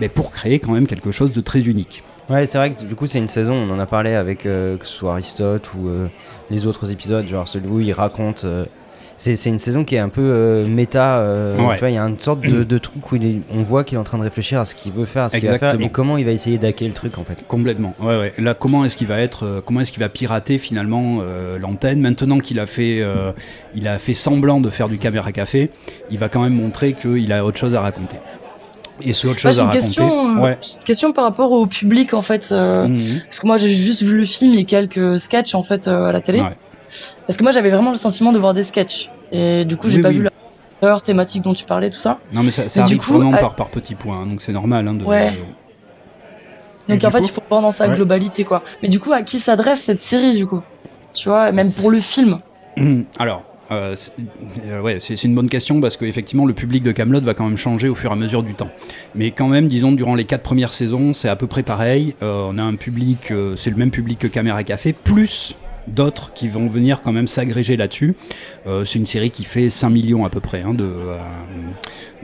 [0.00, 2.02] mais pour créer quand même quelque chose de très unique.
[2.30, 4.78] Ouais, c'est vrai que du coup, c'est une saison, on en a parlé avec que
[4.82, 5.90] ce soit Aristote ou
[6.50, 8.46] les autres épisodes, genre celui où il raconte.
[9.22, 11.18] C'est c'est une saison qui est un peu euh, méta.
[11.18, 11.74] euh, Ouais.
[11.74, 13.84] Tu vois, il y a une sorte de, de truc où il est- on voit
[13.84, 15.58] qu'il est en train de réfléchir à ce qu'il veut faire, à ce qu'il va
[15.58, 17.44] faire et comment il va essayer d'hacker le truc en fait.
[17.46, 17.94] Complètement.
[18.00, 18.32] Ouais, ouais.
[18.38, 22.00] Là, comment est-ce qu'il va être, euh, comment est-ce qu'il va pirater finalement euh, l'antenne?
[22.00, 23.30] Maintenant qu'il a fait, euh,
[23.74, 25.70] il a fait semblant de faire du caméra café,
[26.10, 28.16] il va quand même montrer qu'il a autre chose à raconter.
[29.04, 29.86] Et ce autre chose j'ai à une raconter.
[29.86, 30.58] question, ouais.
[30.78, 32.50] une question par rapport au public en fait.
[32.52, 32.96] euh, Mhm.
[33.26, 36.12] Parce que moi j'ai juste vu le film et quelques sketchs en fait euh, à
[36.12, 36.40] la télé.
[36.40, 36.56] Ouais.
[37.26, 39.10] Parce que moi j'avais vraiment le sentiment de voir des sketchs.
[39.32, 40.16] Et du coup j'ai Oui, pas oui.
[40.18, 40.22] vu
[40.82, 42.18] la heure thématique dont tu parlais, tout ça.
[42.32, 44.26] Non mais ça, ça Mais du arrive coup, vraiment à- par, par petits points, hein,
[44.26, 44.86] donc c'est normal.
[44.88, 45.32] Hein, de, Ouais.
[46.88, 47.94] Donc du en fait, coup il faut voir dans sa Ouais.
[47.94, 48.62] globalité, quoi.
[48.82, 50.60] Mais du coup, à qui s'adresse cette série, du coup?
[51.14, 52.40] Tu vois, même pour le film.
[53.18, 54.12] Alors, euh, c'est
[54.68, 57.44] euh, ouais, c'est c'est une bonne question parce qu'effectivement, le public de Camelot va quand
[57.46, 58.70] même changer au fur et à mesure du temps.
[59.14, 62.14] Mais quand même, disons, durant les quatre premières saisons, c'est à peu près pareil.
[62.22, 65.54] Euh, on a un public, euh, c'est le même public que Caméra Café, plus
[65.86, 68.14] d'autres qui vont venir quand même s'agréger là-dessus.
[68.66, 70.74] Euh, c'est une série qui fait 5 millions à peu près hein,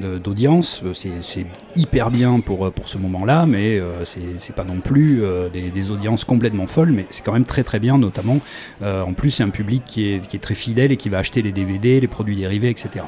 [0.00, 0.82] euh, d'audience.
[0.84, 5.70] Euh, C'est, hyper bien pour, pour ce moment-là, mais euh, c'est, pas non plus des,
[5.70, 8.40] des audiences complètement folles, mais c'est quand même très très bien, notamment.
[8.82, 11.42] en plus, c'est un public qui est, qui est très fidèle et qui va acheter
[11.42, 13.04] les DVD, les produits dérivés, etc.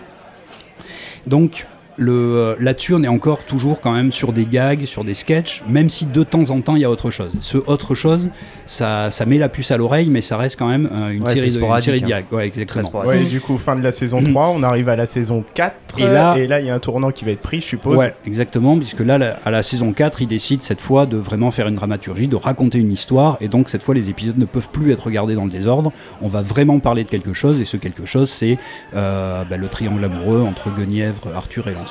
[1.27, 1.67] Donc,
[2.01, 5.63] le, euh, là-dessus, on est encore toujours quand même sur des gags, sur des sketchs,
[5.69, 7.31] même si de temps en temps il y a autre chose.
[7.41, 8.31] Ce autre chose,
[8.67, 11.37] ça, ça met la puce à l'oreille, mais ça reste quand même euh, une, Ouais,
[11.37, 12.09] série de, une série de hein.
[12.09, 12.25] gags.
[12.33, 12.91] Ouais, exactement.
[13.05, 15.77] Ouais, du coup, fin de la saison 3, on arrive à la saison 4.
[15.99, 17.99] Et là- et là, il y a un tournant qui va être pris, je suppose.
[17.99, 21.51] Ouais, exactement, puisque là, la- à la saison 4, ils décident cette fois de vraiment
[21.51, 24.71] faire une dramaturgie, de raconter une histoire, et donc cette fois, les épisodes ne peuvent
[24.71, 25.93] plus être regardés dans le désordre.
[26.23, 28.57] On va vraiment parler de quelque chose, et ce quelque chose, c'est
[28.97, 31.90] euh, bah, le triangle amoureux entre Guenièvre, Arthur et Lancelot.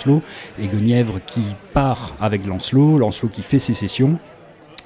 [0.59, 1.41] Et Guenièvre qui
[1.73, 4.17] part avec Lancelot, Lancelot qui fait sécession.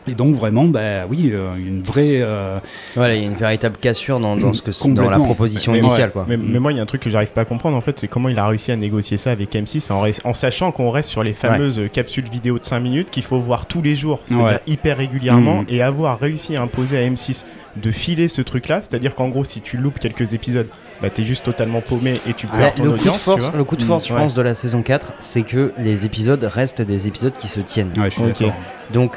[0.06, 2.19] Et donc vraiment, bah oui, euh, une vraie.
[2.21, 2.60] euh,
[2.93, 5.78] Voilà, il y a une véritable cassure dans, dans, ce que, dans la proposition Mais-
[5.80, 6.12] initiale.
[6.12, 6.26] Quoi.
[6.28, 7.97] Mais, mais moi, il y a un truc que j'arrive pas à comprendre en fait,
[7.99, 9.93] c'est comment il a réussi à négocier ça avec M6
[10.26, 13.65] en, sachant qu'on reste sur les fameuses capsules vidéo de 5 minutes qu'il faut voir
[13.65, 14.60] tous les jours, c'est-à-dire Ouais.
[14.67, 15.65] hyper régulièrement, Mhm.
[15.69, 17.45] et avoir réussi à imposer à M6
[17.78, 20.67] de filer ce truc-là, c'est-à-dire qu'en gros, si tu loupes quelques épisodes,
[21.01, 23.51] bah t'es juste totalement paumé et tu perds Ouais, ton le, coup de force, vois.
[23.58, 24.19] le coup de Mm, force, je ouais.
[24.19, 27.91] pense, de la saison 4, c'est que les épisodes restent des épisodes qui se tiennent.
[27.97, 28.39] Ouais, je suis Ok.
[28.39, 28.53] d'accord.
[28.93, 29.12] Donc,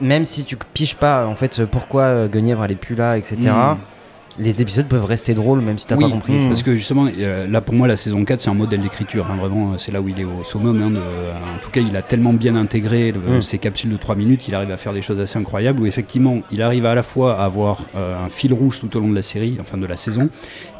[0.00, 3.36] même si tu piges pas, en fait, pourquoi euh, Guenièvre elle est plus là, etc.,
[3.50, 3.76] Mm.
[4.38, 6.34] les épisodes peuvent rester drôles, même si t'as Oui, pas compris.
[6.34, 6.48] Mm.
[6.48, 9.26] Parce que justement, euh, là pour moi, la saison 4, c'est un modèle d'écriture.
[9.30, 10.82] hein, vraiment, euh, c'est là où il est au summum.
[10.82, 13.42] hein, de- en tout cas, il a tellement bien intégré le- Mm.
[13.42, 15.80] ces capsules de 3 minutes qu'il arrive à faire des choses assez incroyables.
[15.80, 19.00] Où effectivement, il arrive à la fois à avoir euh, un fil rouge tout au
[19.00, 20.28] long de la série, enfin de la saison.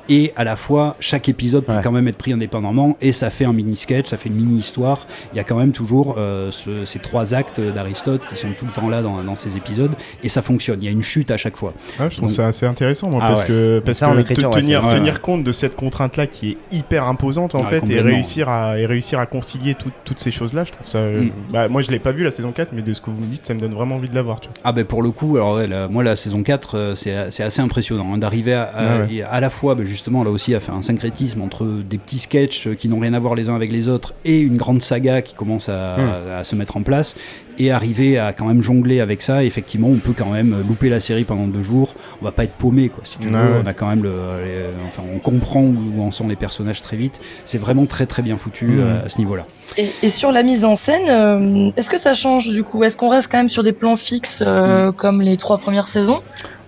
[0.08, 1.80] Et à la fois, chaque épisode peut Ouais.
[1.82, 5.06] quand même être pris indépendamment et ça fait un mini-sketch, ça fait une mini-histoire.
[5.32, 8.64] Il y a quand même toujours euh, ce- ces trois actes d'Aristote qui sont tout
[8.66, 9.92] le temps là dans, dans ces épisodes
[10.22, 10.78] et ça fonctionne.
[10.82, 11.72] Il y a une chute à chaque fois.
[11.98, 13.46] Ouais, je trouve Donc- ça assez intéressant, moi, Ah parce ouais.
[13.46, 16.56] que, parce Ça, que écriture, te- ouais, tenir, tenir compte de cette contrainte-là qui est
[16.76, 20.64] hyper imposante en fait, et réussir à, et réussir à concilier tout- toutes ces choses-là,
[20.64, 20.98] je trouve ça.
[20.98, 21.30] euh, Mm.
[21.50, 23.26] bah, moi, je l'ai pas vu la saison 4, mais de ce que vous me
[23.26, 24.38] dites, ça me donne vraiment envie de la voir.
[24.40, 24.56] Tu vois.
[24.64, 28.12] Ah ben pour le coup, alors la- moi la saison 4, euh, c'est assez impressionnant
[28.14, 30.82] hein, d'arriver à, à, Ah à la fois ben, justement là aussi à faire un
[30.82, 34.14] syncrétisme entre des petits sketchs qui n'ont rien à voir les uns avec les autres
[34.24, 36.30] et une grande saga qui commence à, Hmm.
[36.40, 37.14] à se mettre en place
[37.58, 39.44] et arriver à quand même jongler avec ça.
[39.44, 41.94] Effectivement, on peut quand même louper la série pendant deux jours.
[42.20, 43.02] On va pas être paumé quoi.
[43.04, 44.10] Si tu veux, on a quand même le,
[44.44, 47.20] les- enfin on comprend où, où en sont les personnages très vite.
[47.44, 49.46] C'est vraiment très très bien foutu euh, à ce niveau-là.
[49.76, 52.84] Et, et sur la mise en scène, euh, est-ce que ça change du coup?
[52.84, 56.20] Est-ce qu'on reste quand même sur des plans fixes euh, comme les trois premières saisons?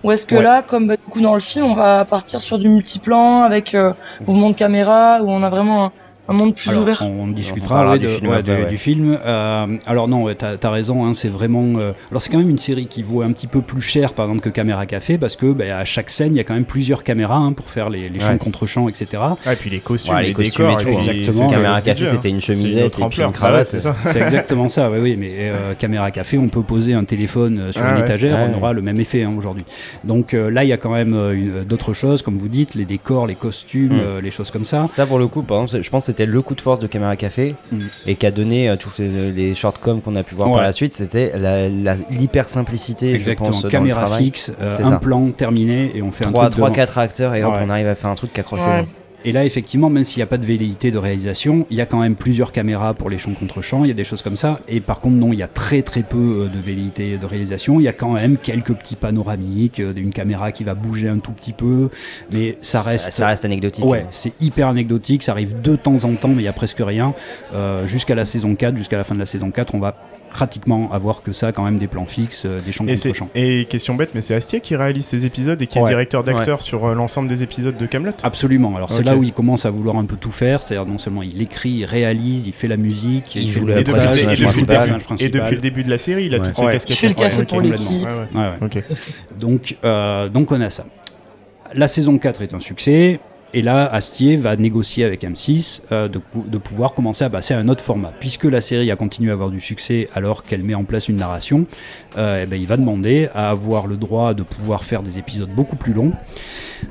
[0.03, 0.43] Ou est-ce que Ouais.
[0.43, 3.75] là, comme bah, du coup dans le film, on va partir sur du multiplan avec
[3.75, 3.91] euh,
[4.25, 5.91] mouvement de caméra où on a vraiment un,
[6.29, 8.69] un monde plus Alors, ouvert on, On discutera du de- film ouais, après, du, ouais.
[8.69, 9.17] du film.
[9.25, 11.79] Euh, alors non, ouais, t'as as raison, hein, c'est vraiment.
[11.79, 14.25] euh, alors c'est quand même une série qui vaut un petit peu plus cher, par
[14.25, 16.65] exemple, que Caméra Café, parce que bah, à chaque scène, il y a quand même
[16.65, 18.37] plusieurs caméras hein, pour faire les, les champs Ouais.
[18.37, 19.07] contre champs, etc.
[19.45, 21.49] Ah, et puis les costumes, Ouais, les, les costumes décors, et tout, Exactement.
[21.49, 23.67] Caméra café, c'était une chemisette une et puis une cravate.
[23.67, 23.95] c'est ça.
[24.05, 25.15] C'est exactement ça, oui, oui.
[25.17, 28.01] Mais euh, Caméra Café, on peut poser un téléphone euh, sur Ah une ouais.
[28.01, 28.51] étagère, Ouais.
[28.53, 29.63] on aura le même effet hein, aujourd'hui.
[30.03, 31.15] Donc euh, là, il y a quand même
[31.67, 33.99] d'autres choses, comme vous dites, les décors, les costumes, Mm.
[33.99, 34.87] euh, les choses comme ça.
[34.91, 36.87] Ça, pour le coup, par exemple, je pense que c'était le coup de force de
[36.87, 37.77] Caméra Café Mm.
[38.07, 40.55] et qui a donné euh, tous les, les shortcoms qu'on a pu voir Ouais.
[40.55, 40.91] par la suite.
[40.93, 41.31] C'était
[42.09, 43.49] l'hyper simplicité, je Exactement.
[43.51, 44.97] pense, dans le Caméra fixe, euh, C'est un ça.
[44.99, 46.73] plan terminé et on fait un 3, truc devant.
[46.75, 48.85] 4 acteurs et hop, on arrive à faire un truc qui accroche Ouais.
[49.25, 51.85] Et là, effectivement, même s'il n'y a pas de velléité de réalisation, il y a
[51.85, 54.37] quand même plusieurs caméras pour les champs contre champs, il y a des choses comme
[54.37, 54.61] ça.
[54.69, 57.79] Et par contre, non, il y a très très peu euh, de velléité de réalisation.
[57.79, 61.19] Il y a quand même quelques petits panoramiques, euh, une caméra qui va bouger un
[61.19, 61.89] tout petit peu,
[62.31, 63.11] mais ça reste.
[63.11, 63.83] Ça reste anecdotique.
[63.83, 66.79] Ouais, c'est hyper anecdotique, ça arrive de temps en temps, mais il y a presque
[66.79, 67.13] rien.
[67.53, 69.95] Euh, jusqu'à la saison 4, jusqu'à la fin de la saison 4, on va
[70.29, 73.29] pratiquement avoir que ça, quand même des plans fixes, euh, des champs Et, contre champs.
[73.35, 76.61] et question bête, mais c'est Astier qui réalise ces épisodes et qui est directeur d'acteur
[76.61, 78.13] sur euh, l'ensemble des épisodes de Camelot.
[78.23, 78.75] Absolument.
[78.75, 80.61] Alors c'est là où il commence à vouloir un peu tout faire.
[80.63, 83.77] C'est-à-dire non seulement il écrit, il réalise, il fait la musique, Il joue le Et
[83.77, 86.45] et et depuis le début de la série, il a Ouais.
[86.45, 86.71] toutes ses Ouais.
[86.73, 86.95] casquettes.
[86.95, 87.89] Je fais le Ok, pour l'équipe.
[87.89, 88.41] Ouais, ouais.
[88.41, 88.65] Ouais, ouais.
[88.77, 88.83] Ok.
[89.39, 90.85] Donc, euh, donc on a ça.
[91.73, 93.19] La saison 4 est un succès.
[93.53, 97.55] Et là, Astier va négocier avec M6 euh, de, pou- de pouvoir commencer à passer
[97.55, 98.13] à un autre format.
[98.19, 101.15] Puisque la série a continué à avoir du succès alors qu'elle met en place une
[101.15, 101.65] narration,
[102.17, 105.49] euh, eh ben, il va demander à avoir le droit de pouvoir faire des épisodes
[105.49, 106.11] beaucoup plus longs.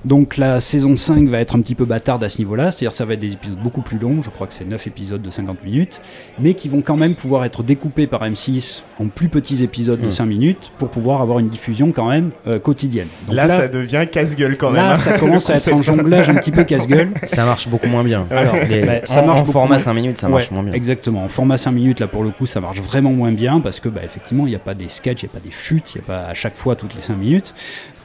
[0.04, 3.04] Donc la saison 5 va être un petit peu bâtarde à ce niveau-là, c'est-à-dire ça
[3.06, 5.64] va être des épisodes beaucoup plus longs, je crois que c'est 9 épisodes de 50
[5.64, 6.00] minutes,
[6.38, 10.08] mais qui vont quand même pouvoir être découpés par M6 en plus petits épisodes de
[10.08, 10.10] Mm.
[10.10, 13.06] 5 minutes pour pouvoir avoir une diffusion quand même euh, quotidienne.
[13.26, 14.76] Donc là, ça devient casse-gueule quand même.
[14.82, 17.11] là, hein, ça commence à être un jonglage un petit peu casse-gueule.
[17.24, 18.26] Ça marche beaucoup moins bien.
[18.30, 20.62] Alors, Les- bah, ça en, marche en format moins- 5 minutes, ça marche Ouais, moins
[20.62, 20.72] bien.
[20.72, 21.24] Exactement.
[21.24, 23.88] En format 5 minutes, là pour le coup, ça marche vraiment moins bien parce que,
[23.88, 25.98] bah, effectivement, il n'y a pas des sketchs, il n'y a pas des chutes, il
[25.98, 27.54] n'y a pas à chaque fois toutes les 5 minutes.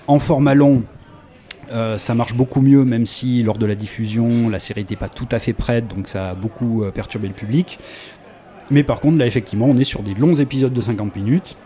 [0.07, 0.83] En format long,
[1.71, 5.09] euh, ça marche beaucoup mieux, même si lors de la diffusion, la série n'était pas
[5.09, 7.79] tout à fait prête, donc ça a beaucoup euh, perturbé le public.
[8.69, 11.57] Mais par contre, là, effectivement, on est sur des longs épisodes de 50 minutes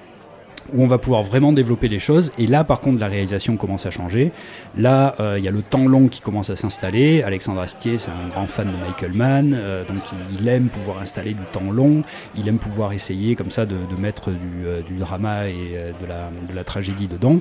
[0.74, 2.32] où on va pouvoir vraiment développer les choses.
[2.38, 4.32] Et là, par contre, la réalisation commence à changer.
[4.78, 7.24] Là, euh, il y a le temps long qui commence à s'installer.
[7.24, 10.04] Alexandre Astier, c'est un grand fan de Michael Mann, euh, donc
[10.40, 12.04] il, aime pouvoir installer du temps long.
[12.36, 15.54] Il aime pouvoir essayer comme ça de, de mettre du, euh, du drama et
[16.02, 17.40] de, la, de la tragédie dedans.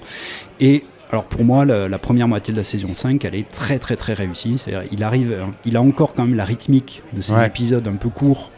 [0.61, 3.79] Et alors pour moi, la, la première moitié de la saison 5, elle est très
[3.79, 4.57] très très réussie.
[4.59, 7.47] C'est-à-dire, il arrive, hein, il a encore quand même la rythmique de ces Ouais.
[7.47, 8.51] épisodes un peu courts,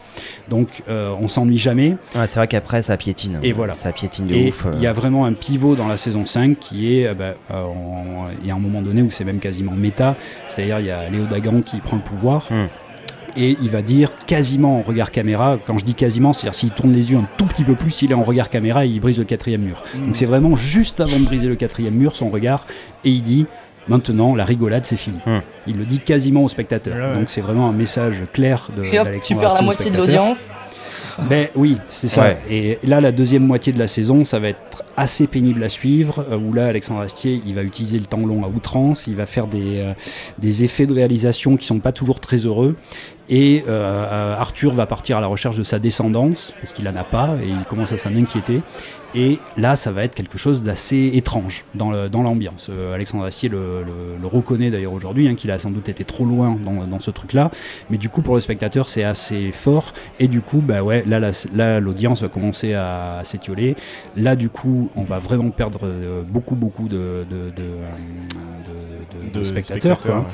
[0.49, 1.97] donc euh, on s'ennuie jamais.
[2.15, 3.39] Ouais, c'est vrai qu'après, ça piétine.
[3.43, 3.73] Et voilà.
[3.73, 4.65] Ça piétine de Et ouf.
[4.65, 4.71] euh.
[4.73, 7.35] il y a vraiment un pivot dans la saison 5 qui est, euh, bah,
[8.41, 10.15] il y a un moment donné où c'est même quasiment méta,
[10.47, 12.47] c'est-à-dire il y a Léo Dagan qui prend le pouvoir.
[12.49, 12.67] Hmm.
[13.37, 16.91] Et il va dire quasiment en regard caméra, quand je dis quasiment, c'est-à-dire s'il tourne
[16.91, 19.19] les yeux un tout petit peu plus, il est en regard caméra et il brise
[19.19, 19.83] le quatrième mur.
[19.95, 20.05] Mm.
[20.07, 22.65] Donc c'est vraiment juste avant de briser le quatrième mur, son regard,
[23.05, 23.45] et il dit
[23.89, 25.19] maintenant la rigolade c'est fini.
[25.25, 25.39] Hmm.
[25.67, 26.95] Il le dit quasiment au spectateur.
[26.95, 27.13] Ouais, ouais.
[27.15, 30.59] Donc c'est vraiment un message clair de tu d'Alexandre perds la moitié de l'audience.
[31.29, 32.23] Ben oui, c'est ça.
[32.23, 32.37] Ouais.
[32.49, 36.25] Et là, la deuxième moitié de la saison, ça va être assez pénible à suivre.
[36.29, 39.07] euh, Où là, Alexandre Astier, il va utiliser le temps long à outrance.
[39.07, 39.93] Il va faire des, euh,
[40.37, 42.75] des effets de réalisation qui sont pas toujours très heureux.
[43.29, 47.03] Et euh, Arthur va partir à la recherche de sa descendance parce qu'il en a
[47.03, 48.61] pas et il commence à s'en inquiéter.
[49.15, 52.69] Et là, ça va être quelque chose d'assez étrange dans l'ambiance.
[52.93, 53.83] Alexandre Astier le,
[54.23, 57.49] reconnaît d'ailleurs aujourd'hui, hein, qu'il a sans doute été trop loin dans, ce truc-là.
[57.89, 59.93] Mais du coup, pour le spectateur, c'est assez fort.
[60.19, 63.75] Et du coup, bah ouais, là, l'audience va commencer à, s'étioler.
[64.15, 69.39] Là, du coup, on va vraiment perdre euh, beaucoup, beaucoup de, de, de, de- de-
[69.39, 69.99] de spectateurs.
[70.01, 70.25] quoi.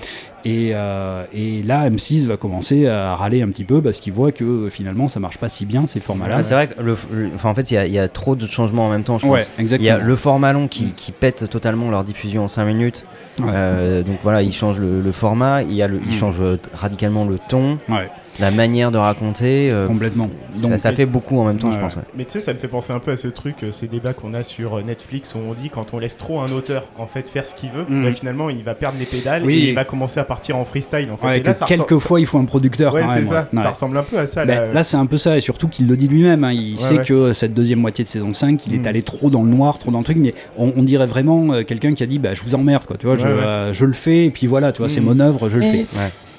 [0.44, 4.32] Et, euh, et là, M6 va commencer à râler un petit peu parce qu'il voit
[4.32, 6.36] que euh, finalement, ça marche pas si bien ces formats-là.
[6.40, 8.08] Ah, c'est vrai que le, le- enfin, en fait, il y, a- il y a
[8.08, 9.52] trop de changements en même temps, je Ouais, pense.
[9.58, 9.96] Il y exactement.
[9.96, 13.06] a le format long qui, qui pète totalement leur diffusion en 5 minutes.
[13.40, 13.48] Ouais.
[13.54, 16.20] Euh, donc voilà, ils changent le, le format, il y a ils Mm.
[16.20, 18.10] changent radicalement le ton, Ouais,
[18.40, 19.70] la manière de raconter.
[19.72, 20.26] euh, complètement.
[20.54, 21.96] ça, Donc, ça fait beaucoup en même temps, je pense.
[21.96, 22.02] ouais.
[22.18, 24.14] Mais tu sais, ça me fait penser un peu à ce truc, euh, ces débats
[24.14, 27.08] qu'on a sur euh, Netflix où on dit quand on laisse trop un auteur en
[27.08, 28.04] fait faire ce qu'il veut, Mhm.
[28.04, 29.54] bah, finalement il va perdre les pédales Oui.
[29.66, 31.28] et il va commencer à partir en freestyle en fait.
[31.28, 33.28] Ouais, Et là, que ça ressemble- quelquefois, il faut un producteur Ouais, quand même.
[33.28, 33.34] ça.
[33.34, 33.46] ouais.
[33.54, 33.68] Ça Ouais.
[33.70, 34.46] ressemble un peu à ça.
[34.46, 34.74] Ben, là.
[34.74, 36.44] là, c'est un peu ça, et surtout qu'il le dit lui-même.
[36.44, 36.52] hein.
[36.52, 37.04] Il Ouais, sait ouais.
[37.06, 38.88] que cette deuxième moitié de saison 5, il est Mm.
[38.88, 41.94] allé trop dans le noir, trop dans le truc, mais on, on dirait vraiment quelqu'un
[41.94, 44.26] qui a dit bah, Je vous emmerde, quoi, tu vois, je, euh, je le fais,
[44.26, 45.06] et puis voilà, tu vois, c'est Mm.
[45.06, 45.86] mon œuvre, je le fais.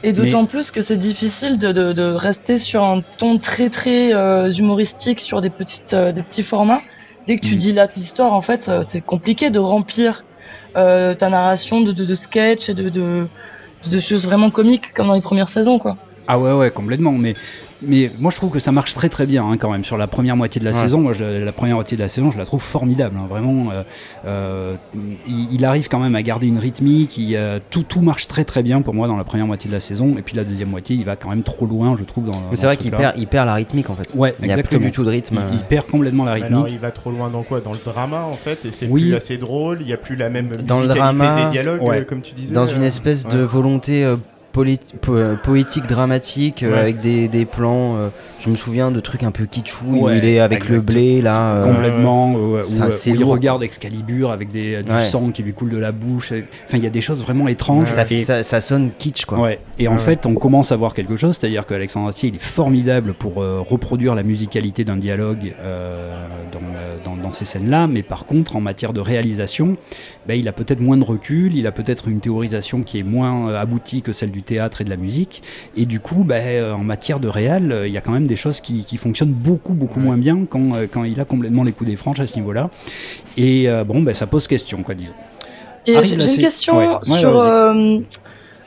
[0.06, 4.14] Et d'autant plus que c'est difficile de, de, de rester sur un ton très très
[4.14, 6.80] euh, humoristique sur des petites euh, des petits formats.
[7.26, 7.58] Dès que tu Mm.
[7.58, 10.22] dilates l'histoire, en fait, euh, c'est compliqué de remplir
[10.76, 13.26] euh, ta narration de, de, de sketch et de, de,
[13.90, 15.96] de choses vraiment comiques comme dans les premières saisons, quoi.
[16.28, 17.12] Ah ouais, ouais, complètement.
[17.12, 17.34] Mais,
[17.86, 20.06] mais moi, je trouve que ça marche très très bien hein, quand même sur la
[20.06, 20.78] première moitié de la Ouais.
[20.80, 21.00] saison.
[21.00, 23.16] Moi, je- la première moitié de la saison, je la trouve formidable.
[23.18, 23.82] hein, vraiment, euh,
[24.26, 24.74] euh,
[25.28, 27.18] il, il arrive quand même à garder une rythmique.
[27.18, 29.74] il, euh, tout, tout marche très très bien pour moi dans la première moitié de
[29.74, 30.16] la saison.
[30.18, 32.26] Et puis la deuxième moitié, il va quand même trop loin, je trouve.
[32.26, 34.14] Dans, Mais dans c'est vrai ce qu'il perd, il perd la rythmique en fait.
[34.14, 35.38] Ouais, il n'y a plus du tout de rythme.
[35.52, 36.52] Il, il perd complètement la rythmique.
[36.52, 37.60] Alors il va trop loin dans quoi?
[37.60, 39.02] Dans le drama en fait et c'est Oui.
[39.02, 42.04] plus assez drôle, il n'y a plus la même Dans le drama, des dialogues ouais.
[42.04, 42.54] comme tu disais.
[42.54, 43.44] dans une espèce de ouais.
[43.44, 44.04] volonté
[45.42, 46.78] poétique, dramatique, euh, Ouais.
[46.78, 47.96] avec des, des plans.
[47.96, 48.08] euh,
[48.44, 51.54] je me souviens de trucs un peu kitschou, où il est avec le blé là.
[51.56, 52.58] euh, complètement où,
[53.06, 56.32] il regarde Excalibur avec des, du sang qui lui coule de la bouche
[56.64, 59.40] enfin il y a des choses vraiment étranges ça, et, ça, ça sonne kitsch quoi.
[59.40, 59.58] ouais.
[59.80, 62.36] et en fait on commence à voir quelque chose c'est à dire qu'Alexandre Astier il
[62.36, 66.14] est formidable pour euh, reproduire la musicalité d'un dialogue euh,
[66.52, 69.76] dans, dans, dans ces scènes là mais par contre en matière de réalisation
[70.26, 73.50] ben, il a peut-être moins de recul il a peut-être une théorisation qui est moins
[73.50, 75.42] euh, aboutie que celle du théâtre et de la musique.
[75.76, 78.26] Et du coup ben, euh, en matière de réal euh, il y a quand même
[78.26, 81.72] des choses qui, qui fonctionnent beaucoup beaucoup moins bien quand, quand il a complètement les
[81.72, 82.70] coups des franches à ce niveau là
[83.36, 85.12] et bon ben ça pose question quoi disons.
[85.86, 86.88] J'ai une question Ouais.
[86.88, 88.00] Ouais, sur ouais, euh,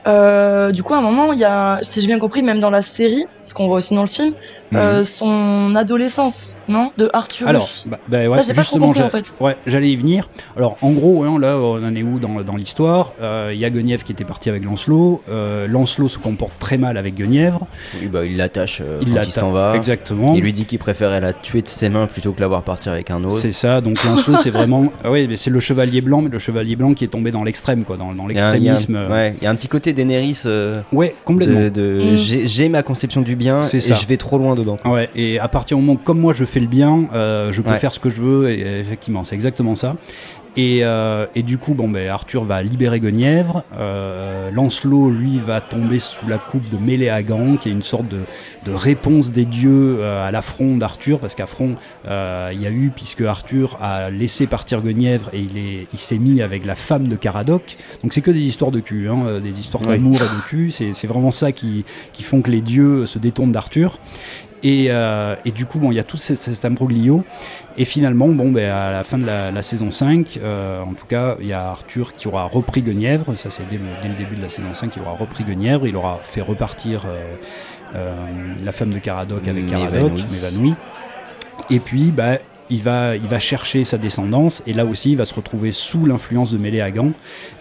[0.07, 2.69] Euh, du coup, à un moment, il y a, si j'ai bien compris, même dans
[2.69, 4.33] la série, ce qu'on voit aussi dans le film,
[4.75, 7.47] euh, son adolescence, non, de Arthur.
[7.47, 9.33] Alors, bah, bah ouais, Ça, pas justement, compris, en fait.
[9.39, 10.29] ouais, j'allais y venir.
[10.55, 13.13] Alors, en gros, hein, là, on en est où dans, dans l'histoire?
[13.21, 15.21] Euh, Il y a Guenièvre qui était parti avec Lancelot.
[15.29, 17.65] Euh, Lancelot se comporte très mal avec Guenièvre.
[18.01, 19.75] Oui, bah, il l'attache euh, Il quand il s'en va.
[19.75, 20.35] Exactement.
[20.35, 22.91] Il lui dit qu'il préférait la tuer de ses mains plutôt que la voir partir
[22.91, 23.39] avec un autre.
[23.39, 24.79] C'est ça, donc Lancelot, c'est vraiment.
[25.04, 27.43] Ah oui, mais c'est le chevalier blanc, mais le chevalier blanc qui est tombé dans
[27.43, 28.95] l'extrême, quoi, dans, dans il y l'extrémisme.
[28.95, 31.62] euh, ouais, il y a un petit côté Daenerys euh, Ouais, complètement.
[31.62, 32.46] de, de- Mm.
[32.48, 33.96] j'ai ma conception du bien C'est et ça.
[33.96, 34.77] je vais trop loin dedans.
[34.85, 37.62] Ouais, et à partir du moment où, comme moi, je fais le bien, euh, je
[37.62, 37.77] peux Ouais.
[37.77, 39.96] faire ce que je veux, et effectivement, c'est exactement ça.
[40.58, 43.63] Et, euh, et du coup, bon, ben, Arthur va libérer Guenièvre.
[43.77, 48.21] Euh, Lancelot, lui, va tomber sous la coupe de Méléagant, qui est une sorte de,
[48.65, 51.75] de réponse des dieux euh, à l'affront d'Arthur, parce qu'affront,
[52.06, 56.17] il y a eu, puisque Arthur a laissé partir Guenièvre et il est- il s'est
[56.17, 57.77] mis avec la femme de Caradoc.
[58.04, 59.89] Donc c'est que des histoires de cul, hein, des histoires Oui.
[59.93, 60.71] d'amour et de cul.
[60.71, 64.00] C'est c'est vraiment ça qui, qui font que les dieux se détournent d'Arthur.
[64.63, 66.67] Et, euh, et du coup, bon, il y a tout cet, cet.
[67.77, 71.05] Et finalement, bon, ben, à la fin de la, la saison 5, euh, en tout
[71.05, 73.35] cas, il y a Arthur qui aura repris Guenièvre.
[73.37, 75.87] Ça, c'est dès le, dès le début de la saison 5 qu'il aura repris Guenièvre.
[75.87, 77.03] Il aura fait repartir
[77.95, 78.15] euh,
[78.63, 80.25] la femme de Caradoc avec Caradoc, M'évanouit.
[80.31, 80.75] m'évanouit.
[81.69, 82.39] Et puis, bah,
[82.70, 86.06] il va, il va chercher sa descendance, et là aussi, il va se retrouver sous
[86.06, 87.12] l'influence de Méléagant,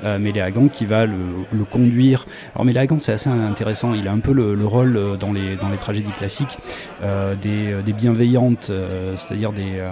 [0.05, 1.17] euh, Méléagant qui va le,
[1.53, 2.27] le conduire.
[2.55, 5.57] Alors Méléagant, c'est assez intéressant, il a un peu le, le rôle euh, dans les,
[5.57, 6.59] dans les tragédies classiques
[7.03, 9.89] euh, des, euh, des bienveillantes, euh, c'est-à-dire des, euh,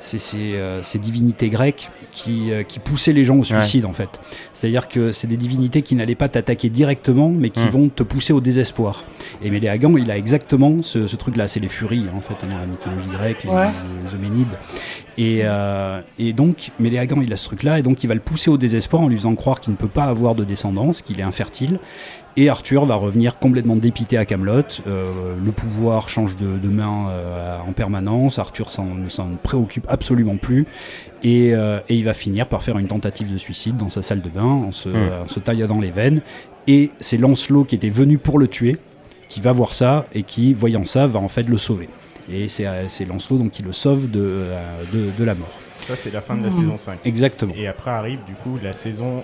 [0.00, 4.20] ces, ces, ces divinités grecques qui, euh, qui poussaient les gens au suicide, en fait.
[4.52, 7.68] C'est-à-dire que c'est des divinités qui n'allaient pas t'attaquer directement, mais qui Mm.
[7.70, 9.04] vont te pousser au désespoir.
[9.42, 12.58] Et Méléagant, il a exactement ce, ce truc-là, c'est les furies, en fait, hein, dans
[12.58, 13.70] la mythologie grecque, les, Ouais.
[14.10, 14.16] les
[15.18, 18.48] Et, euh, et donc, Méléagant, il a ce truc-là, et donc il va le pousser
[18.50, 21.24] au désespoir en lui faisant croire qu'il ne peut pas avoir de descendance, qu'il est
[21.24, 21.78] infertile.
[22.38, 24.62] Et Arthur va revenir complètement dépité à Camelot.
[24.86, 28.38] le pouvoir change de, de main euh, en permanence.
[28.38, 30.64] Arthur s'en- ne s'en préoccupe absolument plus.
[31.22, 34.22] Et, euh, et il va finir par faire une tentative de suicide dans sa salle
[34.22, 36.22] de bain en se, en se taillant dans les veines.
[36.66, 38.78] Et c'est Lancelot qui était venu pour le tuer,
[39.28, 41.90] qui va voir ça et qui, voyant ça, va en fait le sauver.
[42.32, 44.60] Et c'est euh, c'est Lancelot donc, qui le sauve de, euh,
[44.92, 45.50] de, de la mort.
[45.86, 46.60] Ça, c'est la fin de la Mmh.
[46.60, 46.98] saison 5.
[47.04, 47.52] Exactement.
[47.56, 49.22] Et après arrive du coup la saison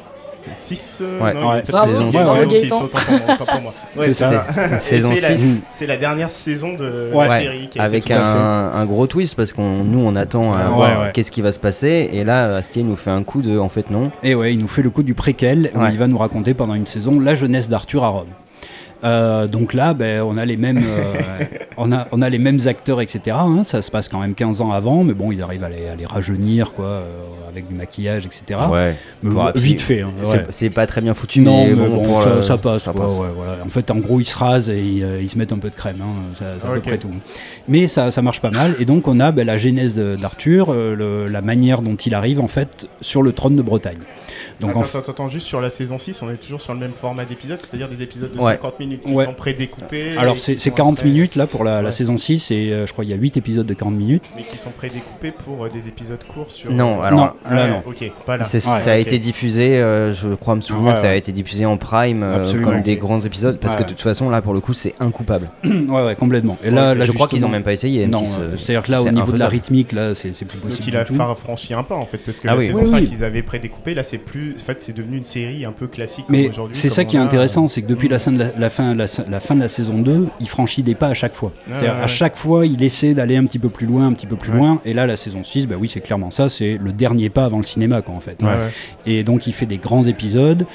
[0.55, 1.03] 6.
[1.21, 1.35] Ouais.
[1.35, 2.83] non, Ouais, saison saison Bravo, 6, Gaëtan.
[2.83, 3.35] autant pour moi.
[3.35, 3.73] autant pour moi.
[3.97, 4.47] Ouais, C'est c'est ça.
[4.55, 4.77] ça.
[4.77, 5.63] Et Saison c'est la- 6.
[5.75, 7.29] C'est la dernière saison de Ouais.
[7.29, 7.59] la série.
[7.59, 10.75] qui a été Avec un, un gros twist parce qu'on nous on attend à Ouais,
[10.75, 11.11] voir ouais.
[11.13, 13.91] qu'est-ce qui va se passer et là Astier nous fait un coup de en fait
[13.91, 14.11] non.
[14.23, 15.89] Et ouais, il nous fait le coup du préquel où Ouais.
[15.93, 18.29] il va nous raconter pendant une saison la jeunesse d'Arthur à Rome.
[19.05, 21.15] Euh, donc là, ben, on a les mêmes, euh,
[21.77, 23.37] on a, on a les mêmes acteurs, etc.
[23.39, 23.63] hein.
[23.65, 26.75] Ça se passe quand même 15 ans avant, mais bon, ils arrivent à les, rajeunir,
[26.75, 28.61] quoi, euh, avec du maquillage, etc.
[28.71, 28.95] ouais.
[29.23, 30.03] Mais Bon, vite fait.
[30.03, 30.47] hein, C'est- ouais.
[30.51, 32.83] C'est pas très bien foutu Non, mais, mais bon, ça, passe.
[32.85, 33.19] ça quoi, passe.
[33.19, 33.57] ouais, voilà.
[33.65, 35.71] En fait, en gros, ils se rasent et ils, euh, ils se mettent un peu
[35.71, 35.97] de crème.
[36.03, 36.35] hein.
[36.39, 37.11] Ça- C'est à peu près tout.
[37.69, 38.75] Mais ça, ça marche pas mal.
[38.81, 42.15] Et donc, on a ben, la genèse de- d'Arthur, euh, le- la manière dont il
[42.15, 43.99] arrive, en fait, sur le trône de Bretagne.
[44.61, 46.81] Donc, attends, en attends, attends, juste sur la saison 6, on est toujours sur le
[46.81, 48.53] même format d'épisode, c'est-à-dire des épisodes de Ouais.
[48.53, 49.25] 50 minutes qui Ouais.
[49.25, 50.17] sont prédécoupés.
[50.17, 52.87] Alors c'est qui c'est sont 40 après- minutes là pour la, saison 6 et euh,
[52.87, 54.25] je crois qu'il y a 8 épisodes de 40 minutes.
[54.37, 56.73] Mais qui sont prédécoupés pour euh, des épisodes courts sur.
[56.73, 57.83] Non, alors- Non, là ouais, non.
[57.87, 58.45] Ok, pas là.
[58.53, 61.33] Ouais, ça a été diffusé, euh, je crois me souvenir Ouais, que ça a été
[61.33, 63.81] diffusé en prime euh, comme des grands épisodes parce Ouais.
[63.81, 65.49] que de toute façon là pour le coup c'est incoupable.
[65.65, 66.57] ouais ouais complètement.
[66.65, 68.37] Et là, là je crois qu'ils justement- ont même pas essayé Non, M6.
[68.39, 70.79] euh, c'est-à-dire que là au niveau de la rythmique là c'est c'est plus possible.
[70.85, 72.67] Donc il a franchi un pas en fait, parce que Ah la oui.
[72.67, 73.09] saison Oui, 5 oui.
[73.13, 74.55] ils avaient prédécoupé, là c'est plus.
[74.61, 77.69] En fait, c'est devenu une série un peu classique Mais c'est ça qui est intéressant,
[77.69, 78.13] c'est que depuis Mm.
[78.13, 80.83] la, fin de la, la fin, la, la fin de la saison 2, il franchit
[80.83, 81.53] des pas à chaque fois.
[81.67, 84.37] C'est-à-dire à chaque fois, il essaie d'aller un petit peu plus loin, un petit peu
[84.37, 84.81] plus loin.
[84.85, 87.59] Et là, la saison 6, bah oui, c'est clairement ça, c'est le dernier pas avant
[87.59, 88.43] le cinéma, quoi, en fait.
[88.43, 88.71] Ouais, ouais.
[89.07, 90.67] Et donc, il fait des grands épisodes.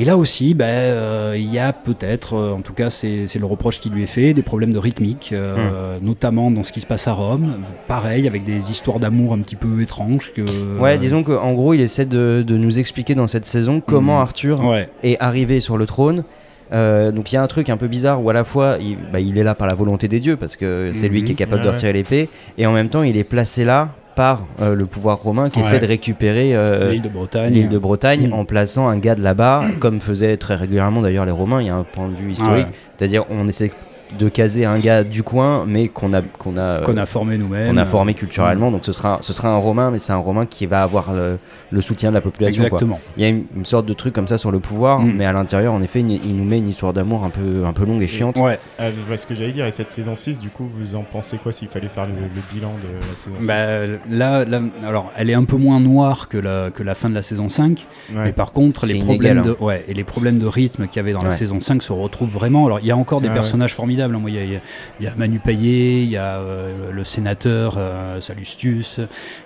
[0.00, 3.38] Et là aussi, bah, euh, il y a peut-être, euh, en tout cas c'est c'est
[3.38, 6.04] le reproche qui lui est fait, des problèmes de rythmique, euh, Hmm.
[6.04, 7.58] notamment dans ce qui se passe à Rome.
[7.86, 10.32] Pareil, avec des histoires d'amour un petit peu étranges.
[10.34, 10.42] Que,
[10.80, 14.22] Ouais, disons qu'en gros il essaie de, de nous expliquer dans cette saison comment Mhm.
[14.22, 16.24] Arthur Ouais, est arrivé sur le trône.
[16.72, 18.96] Euh, donc il y a un truc un peu bizarre où à la fois il,
[19.12, 21.24] bah, il est là par la volonté des dieux parce que c'est lui Mhm.
[21.26, 22.28] qui est capable Ouais, de retirer l'épée
[22.58, 25.64] et en même temps il est placé là par euh, le pouvoir romain qui Ouais.
[25.66, 27.52] essaie de récupérer euh, l'île de Bretagne.
[27.52, 28.32] l'île de Bretagne Mhm.
[28.32, 31.70] en plaçant un gars de là-bas comme faisaient très régulièrement d'ailleurs les Romains il y
[31.70, 32.72] a un point de vue historique Ouais.
[32.96, 33.70] c'est-à-dire on essaie
[34.18, 37.38] de caser un gars du coin, mais qu'on a qu'on a euh, Qu'on a formé
[37.38, 37.70] nous-mêmes.
[37.70, 38.70] qu'on a formé culturellement.
[38.70, 41.38] Donc ce sera ce sera un romain, mais c'est un romain qui va avoir le,
[41.70, 42.62] le soutien de la population.
[42.62, 42.66] quoi.
[42.78, 43.00] Exactement.
[43.16, 45.12] Il y a une, une sorte de truc comme ça sur le pouvoir, Mm.
[45.16, 47.72] mais à l'intérieur, en effet, il, il nous met une histoire d'amour un peu un
[47.72, 48.36] peu longue et chiante.
[48.38, 48.58] Ouais.
[49.06, 49.66] Vois ce que j'allais dire.
[49.66, 52.42] Et cette saison 6, du coup, vous en pensez quoi s'il fallait faire le, le
[52.52, 56.28] bilan de la saison 6 Bah, là, là, alors, elle est un peu moins noire
[56.28, 58.24] que la, que la fin de la saison 5, Ouais.
[58.24, 61.00] mais par contre, les inégal, problèmes, de, ouais, et les problèmes de rythme qu'il y
[61.00, 62.66] avait dans la saison 5 se retrouvent vraiment.
[62.66, 63.34] Alors, il y a encore des Ah ouais.
[63.36, 64.03] personnages formidables.
[64.12, 64.60] Moi, il y a, y
[65.04, 69.00] y Manu Payet, il y a euh, le sénateur euh, Salustius.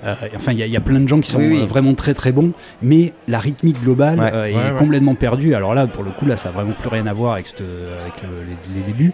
[0.05, 1.61] euh, enfin, il y, a, il y a plein de gens qui sont Oui, oui.
[1.63, 2.53] euh, vraiment très très bons,
[2.83, 4.31] mais la rythmique globale Ouais.
[4.35, 4.79] euh, est Ouais, ouais.
[4.79, 5.55] complètement perdue.
[5.55, 7.61] Alors là, pour le coup, là, ça a vraiment plus rien à voir avec, cette-
[7.61, 8.45] avec le-
[8.75, 9.13] les, les débuts.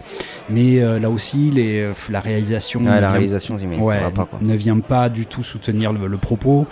[0.49, 2.81] Mais euh, là aussi, les, la réalisation.
[2.81, 4.39] Ouais, la vient- réalisation, mais ouais, ça va pas quoi.
[4.41, 6.65] ne vient pas du tout soutenir le, le propos.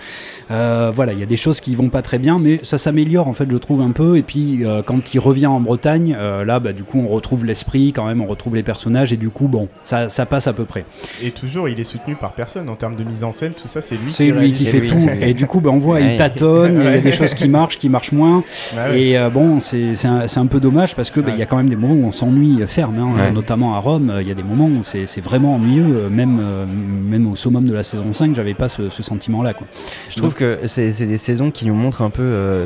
[0.52, 3.28] Euh, voilà, il y a des choses qui vont pas très bien, mais ça s'améliore
[3.28, 4.18] en fait, je trouve un peu.
[4.18, 7.46] Et puis euh, quand il revient en Bretagne, euh, là, bah, du coup, on retrouve
[7.46, 10.54] l'esprit quand même, on retrouve les personnages et du coup, bon, ça, ça passe à
[10.54, 10.86] peu près.
[11.22, 13.82] Et toujours, il est soutenu par personne en termes de mise en scène, tout ça,
[13.82, 14.98] c'est lui C'est lui qui fait lui, tout.
[15.22, 16.12] Et du coup, bah, on voit, Ouais.
[16.14, 18.44] il tâtonne, il y a des choses qui marchent, qui marchent moins.
[18.76, 19.02] Ouais, ouais.
[19.02, 21.46] Et euh, bon, c'est c'est un, un peu dommage parce que bah, il y a
[21.46, 23.32] quand même des moments où on s'ennuie ferme, hein, Ouais.
[23.32, 24.14] notamment à Rome.
[24.22, 27.36] Il y a des moments où c'est c'est vraiment ennuyeux, euh, même, euh, même au
[27.36, 29.54] summum de la saison 5, j'avais pas ce, ce sentiment-là.
[29.54, 29.68] quoi.
[30.10, 32.66] Je trouve que c'est c'est des saisons qui nous montrent un peu, euh,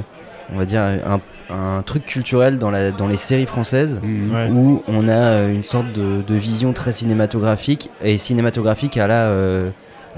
[0.54, 1.20] on va dire, un,
[1.50, 4.00] un truc culturel dans, la, dans les séries françaises.
[4.04, 4.50] Ouais.
[4.52, 9.28] Où on a euh, une sorte de, de vision très cinématographique et cinématographique à la
[9.28, 9.70] euh,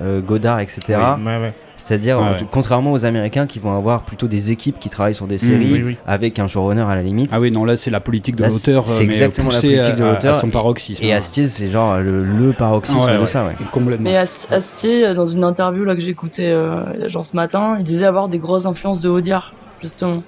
[0.01, 0.81] euh, Godard, etc.
[0.89, 1.53] Ouais, ouais.
[1.77, 2.45] C'est-à-dire, Ouais, ouais.
[2.51, 5.81] contrairement aux Américains qui vont avoir plutôt des équipes qui travaillent sur des séries oui,
[5.83, 5.97] oui.
[6.05, 7.31] avec un showrunner à la limite.
[7.33, 10.03] Ah oui, non, là c'est la politique de l'auteur, c'est exactement la poussée politique de
[10.03, 10.35] l'auteur.
[10.35, 11.03] son paroxysme.
[11.03, 11.17] Et hein.
[11.17, 13.27] Astier, c'est genre le, le paroxysme Ouais, de ouais.
[13.27, 13.55] ça, ouais.
[13.71, 14.03] Complètement.
[14.09, 18.05] Mais Ast- Astier, dans une interview là que j'écoutais euh, genre ce matin, il disait
[18.05, 20.21] avoir des grosses influences de Audiard, justement.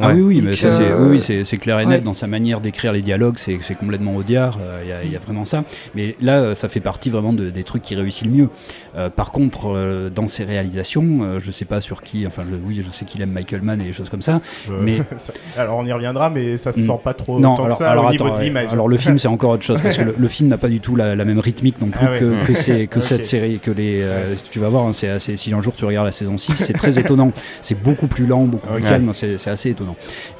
[0.00, 0.14] Ah Ouais.
[0.14, 2.04] oui, oui, mais ça c'est euh, oui, oui, c'est c'est clair et net ouais.
[2.04, 5.10] dans sa manière d'écrire les dialogues, c'est c'est complètement Audiard, euh, il y, a- il
[5.12, 5.64] y a vraiment ça.
[5.94, 8.48] Mais là, euh, ça fait partie vraiment de- des trucs qui réussissent le mieux.
[8.96, 12.56] Euh, par contre, euh, dans ses réalisations, euh, je sais pas sur qui, enfin je-
[12.66, 14.40] oui, je sais qu'il aime Michael Mann et des choses comme ça.
[14.80, 16.86] Mais- ça- alors on y reviendra, mais ça se Mm.
[16.86, 18.68] sent pas trop non, autant alors, que ça alors au niveau attends, de l'image.
[18.72, 20.80] alors le film c'est encore autre chose parce que le, le film n'a pas du
[20.80, 22.86] tout la, la même rythmique non plus Ah ouais.
[22.86, 24.00] que, cette série, que les.
[24.02, 26.54] euh, Tu vas voir, hein, c'est assez- si un jour tu regardes la saison 6,
[26.54, 27.32] c'est très étonnant.
[27.60, 29.81] C'est beaucoup plus lent, beaucoup plus calme, c'est c'est assez étonnant.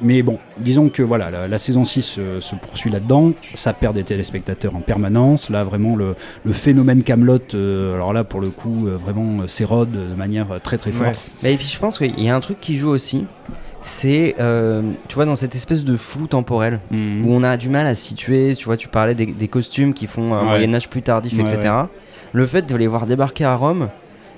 [0.01, 3.95] Mais bon, disons que voilà, la, la saison 6 euh, se poursuit là-dedans, ça perd
[3.95, 5.51] des téléspectateurs en permanence.
[5.51, 6.15] Là, vraiment, le,
[6.45, 10.59] le phénomène Camelot, alors là, pour le coup, euh, vraiment euh, s'érode de manière euh,
[10.59, 11.31] très très forte.
[11.43, 11.53] Ouais.
[11.53, 13.27] Et puis je pense qu'il y a un truc qui joue aussi,
[13.81, 17.27] c'est, euh, tu vois, dans cette espèce de flou temporel, Mhm.
[17.27, 20.07] où on a du mal à situer, tu vois, tu parlais des, des costumes qui
[20.07, 20.45] font un Ouais.
[20.51, 21.75] Moyen-Âge plus tardif, Ouais, etc.
[22.33, 23.89] Le fait de les voir débarquer à Rome,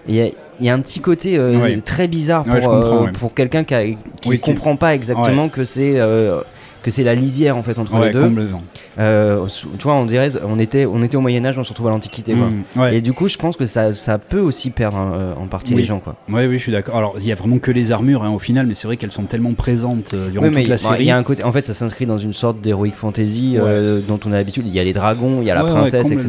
[0.08, 0.26] il y a,
[0.60, 3.12] il y a un petit côté euh, très bizarre pour, Ouais, euh, ouais.
[3.12, 3.96] pour quelqu'un qui, a- qui
[4.26, 6.40] Oui, qui- comprend pas exactement que c'est euh,
[6.84, 8.22] que c'est la lisière en fait entre Ouais, les deux.
[8.22, 8.62] complètement.
[8.98, 9.46] Euh,
[9.78, 11.90] tu vois, on dirait, on était, on était au Moyen Âge, on se retrouve à
[11.90, 12.36] l'Antiquité.
[12.76, 12.96] Ouais.
[12.96, 15.80] Et du coup, je pense que ça, ça peut aussi perdre euh, en partie Oui.
[15.80, 16.14] les gens, quoi.
[16.30, 16.96] Ouais, oui, je suis d'accord.
[16.96, 19.10] Alors, il y a vraiment que les armures hein, au final, mais c'est vrai qu'elles
[19.10, 21.02] sont tellement présentes euh, durant Oui, mais toute la bon, série.
[21.04, 24.00] il y a un côté, en fait, ça s'inscrit dans une sorte d'héroïque fantasy euh,
[24.06, 24.64] dont on a l'habitude.
[24.66, 26.28] Il y a les dragons, il y a la princesse, etc.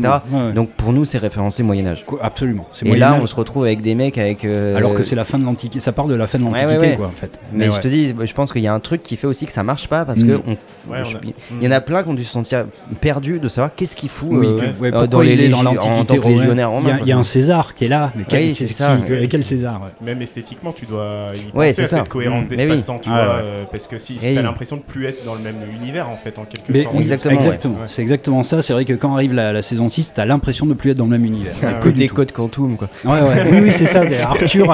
[0.56, 2.04] Donc pour nous, c'est référencé Moyen Âge.
[2.22, 2.66] Absolument.
[2.82, 4.46] Et Moyen là, on se retrouve avec des mecs avec.
[4.46, 5.80] alors que c'est la fin de l'Antiquité.
[5.80, 7.40] Ça part de la fin de l'Antiquité, quoi, en fait.
[7.54, 7.76] Mais, ouais.
[7.76, 9.62] je te dis, je pense qu'il y a un truc qui fait aussi que ça
[9.64, 10.28] marche pas parce Mm.
[10.28, 10.52] que on-
[10.92, 11.22] Ouais, je- on a-
[11.62, 12.66] il y en a plein qui ont dû se sentir
[13.02, 16.86] perdus de savoir qu'est-ce qu'il fout Oui, euh, ouais, euh, dans les l'Antiquité légionnaire Il
[16.88, 16.98] y, a, romain.
[17.02, 18.98] il y a un César qui est là, mais quel, Oui, qu'est-ce c'est ça.
[19.06, 20.06] qui- Ouais, quel c'est- César ouais.
[20.06, 21.98] Même esthétiquement, tu dois y Ouais, penser c'est à ça.
[21.98, 22.48] cette cohérence Mm.
[22.52, 23.26] Mais d'espace-temps, tu vois, ouais.
[23.44, 26.38] euh, parce que si t'as l'impression de plus être dans le même univers, en fait,
[26.38, 26.96] en quelque Mais sorte.
[27.00, 27.74] Exactement, exactement.
[27.76, 27.88] ouais.
[27.88, 28.62] C'est exactement ça.
[28.62, 31.06] C'est vrai que quand arrive la, la saison 6, t'as l'impression de plus être dans
[31.06, 31.54] le même univers.
[31.60, 32.16] Que Côté du tout.
[32.16, 32.88] code quantum, quoi.
[33.06, 33.18] Oui,
[33.64, 34.02] oui, c'est ça.
[34.24, 34.68] Arthur,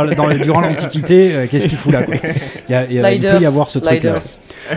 [0.43, 4.17] durant l'Antiquité, euh, qu'est-ce qu'il fout là il, y a- peut y avoir ce truc-là.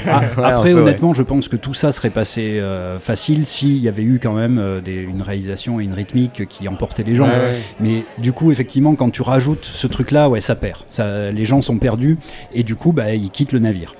[0.06, 4.02] Ah, après, honnêtement, je pense que tout ça serait passé euh, facile s'il y avait
[4.02, 7.26] eu quand même euh, des- une réalisation et une rythmique qui emportaient les gens.
[7.28, 7.56] Ouais.
[7.80, 10.80] Mais du coup, effectivement, quand tu rajoutes ce truc-là, ouais, ça perd.
[10.90, 12.16] Ça, les gens sont perdus
[12.52, 13.94] et du coup, bah, ils quittent le navire.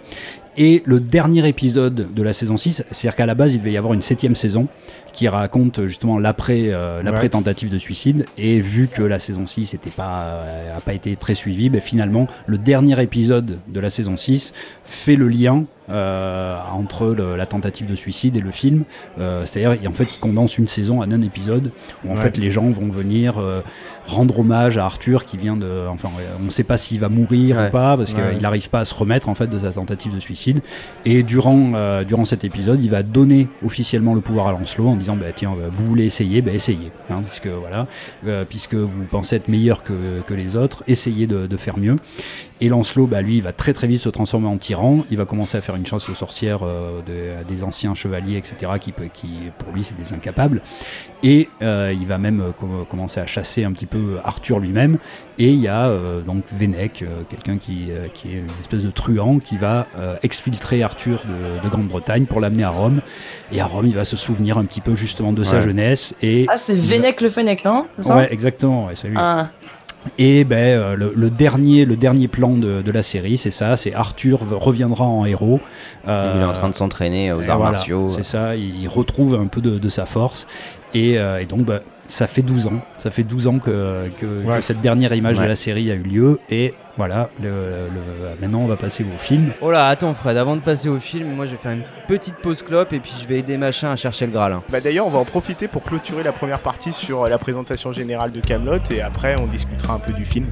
[0.57, 3.77] Et le dernier épisode de la saison 6, c'est-à-dire qu'à la base, il devait y
[3.77, 4.69] avoir une septième saison
[5.13, 7.29] qui raconte justement l'après euh, Ouais.
[7.29, 8.25] tentative de suicide.
[8.39, 11.81] Et vu que la saison 6 n'a pas, euh, a pas été très suivie, ben,
[11.81, 14.53] finalement, le dernier épisode de la saison 6
[14.85, 18.85] fait le lien euh, entre le- la tentative de suicide et le film.
[19.19, 21.71] Euh, C'est-à-dire, en fait, il condense une saison en un épisode
[22.05, 22.21] où en Ouais.
[22.23, 23.61] fait les gens vont venir euh,
[24.07, 25.87] rendre hommage à Arthur qui vient de.
[25.89, 26.09] Enfin,
[26.41, 27.69] on ne sait pas s'il va mourir Ouais.
[27.69, 28.33] ou pas parce Ouais.
[28.33, 30.61] qu'il n'arrive pas à se remettre en fait de sa tentative de suicide.
[31.05, 34.97] Et durant, euh, durant cet épisode, il va donner officiellement le pouvoir à Lancelot en
[34.97, 36.91] disant bah, tiens, euh, vous voulez essayer, bah, essayez.
[37.11, 37.87] Hein, puisque, voilà,
[38.27, 41.97] euh, puisque vous pensez être meilleur que, que les autres, essayez de, de faire mieux.
[42.65, 45.05] Et Lancelot, bah, lui, il va très très vite se transformer en tyran.
[45.11, 48.39] Il va commencer à faire une chasse aux sorcières euh, de- à des anciens chevaliers,
[48.39, 50.63] etc., qui, peut- qui pour lui, c'est des incapables.
[51.23, 54.99] Et euh, il va même euh, com- commencer à chasser un petit peu Arthur lui-même.
[55.39, 58.91] Et il y a euh, donc Vénec, euh, quelqu'un qui, qui est une espèce de
[58.91, 59.87] truand, qui va
[60.23, 63.01] exfiltrer Arthur de, de Grande-Bretagne pour l'amener à Rome.
[63.53, 66.15] Et à Rome, il va se souvenir un petit peu justement de sa jeunesse.
[66.23, 67.87] Et Ah, c'est il va- le Fennec, non?
[67.99, 68.17] Ça?
[68.17, 69.17] Ouais, exactement, ouais, c'est lui.
[69.19, 69.51] Ah.
[70.19, 73.77] Et ben, euh, le, le dernier, le dernier plan de, de la série, c'est ça,
[73.77, 75.61] c'est Arthur reviendra en héros.
[76.09, 78.09] Euh, Il est en train de s'entraîner aux arts voilà, martiaux.
[78.11, 80.47] C'est ça, il retrouve un peu de, de sa force.
[80.93, 82.81] Et, euh, et donc, bah, ça fait 12 ans.
[82.99, 84.57] Ça fait 12 ans que, que- Ouais.
[84.57, 86.39] que cette dernière image de la série a eu lieu.
[86.51, 89.53] Et voilà, le, le- maintenant on va passer au film.
[89.61, 92.37] Oh là, attends Fred, avant de passer au film, moi je vais faire une petite
[92.37, 94.53] pause clope et puis je vais aider machin à chercher le Graal.
[94.53, 94.63] hein.
[94.71, 98.31] Bah d'ailleurs, on va en profiter pour clôturer la première partie sur la présentation générale
[98.31, 100.47] de Camelot et après on discutera un peu du film.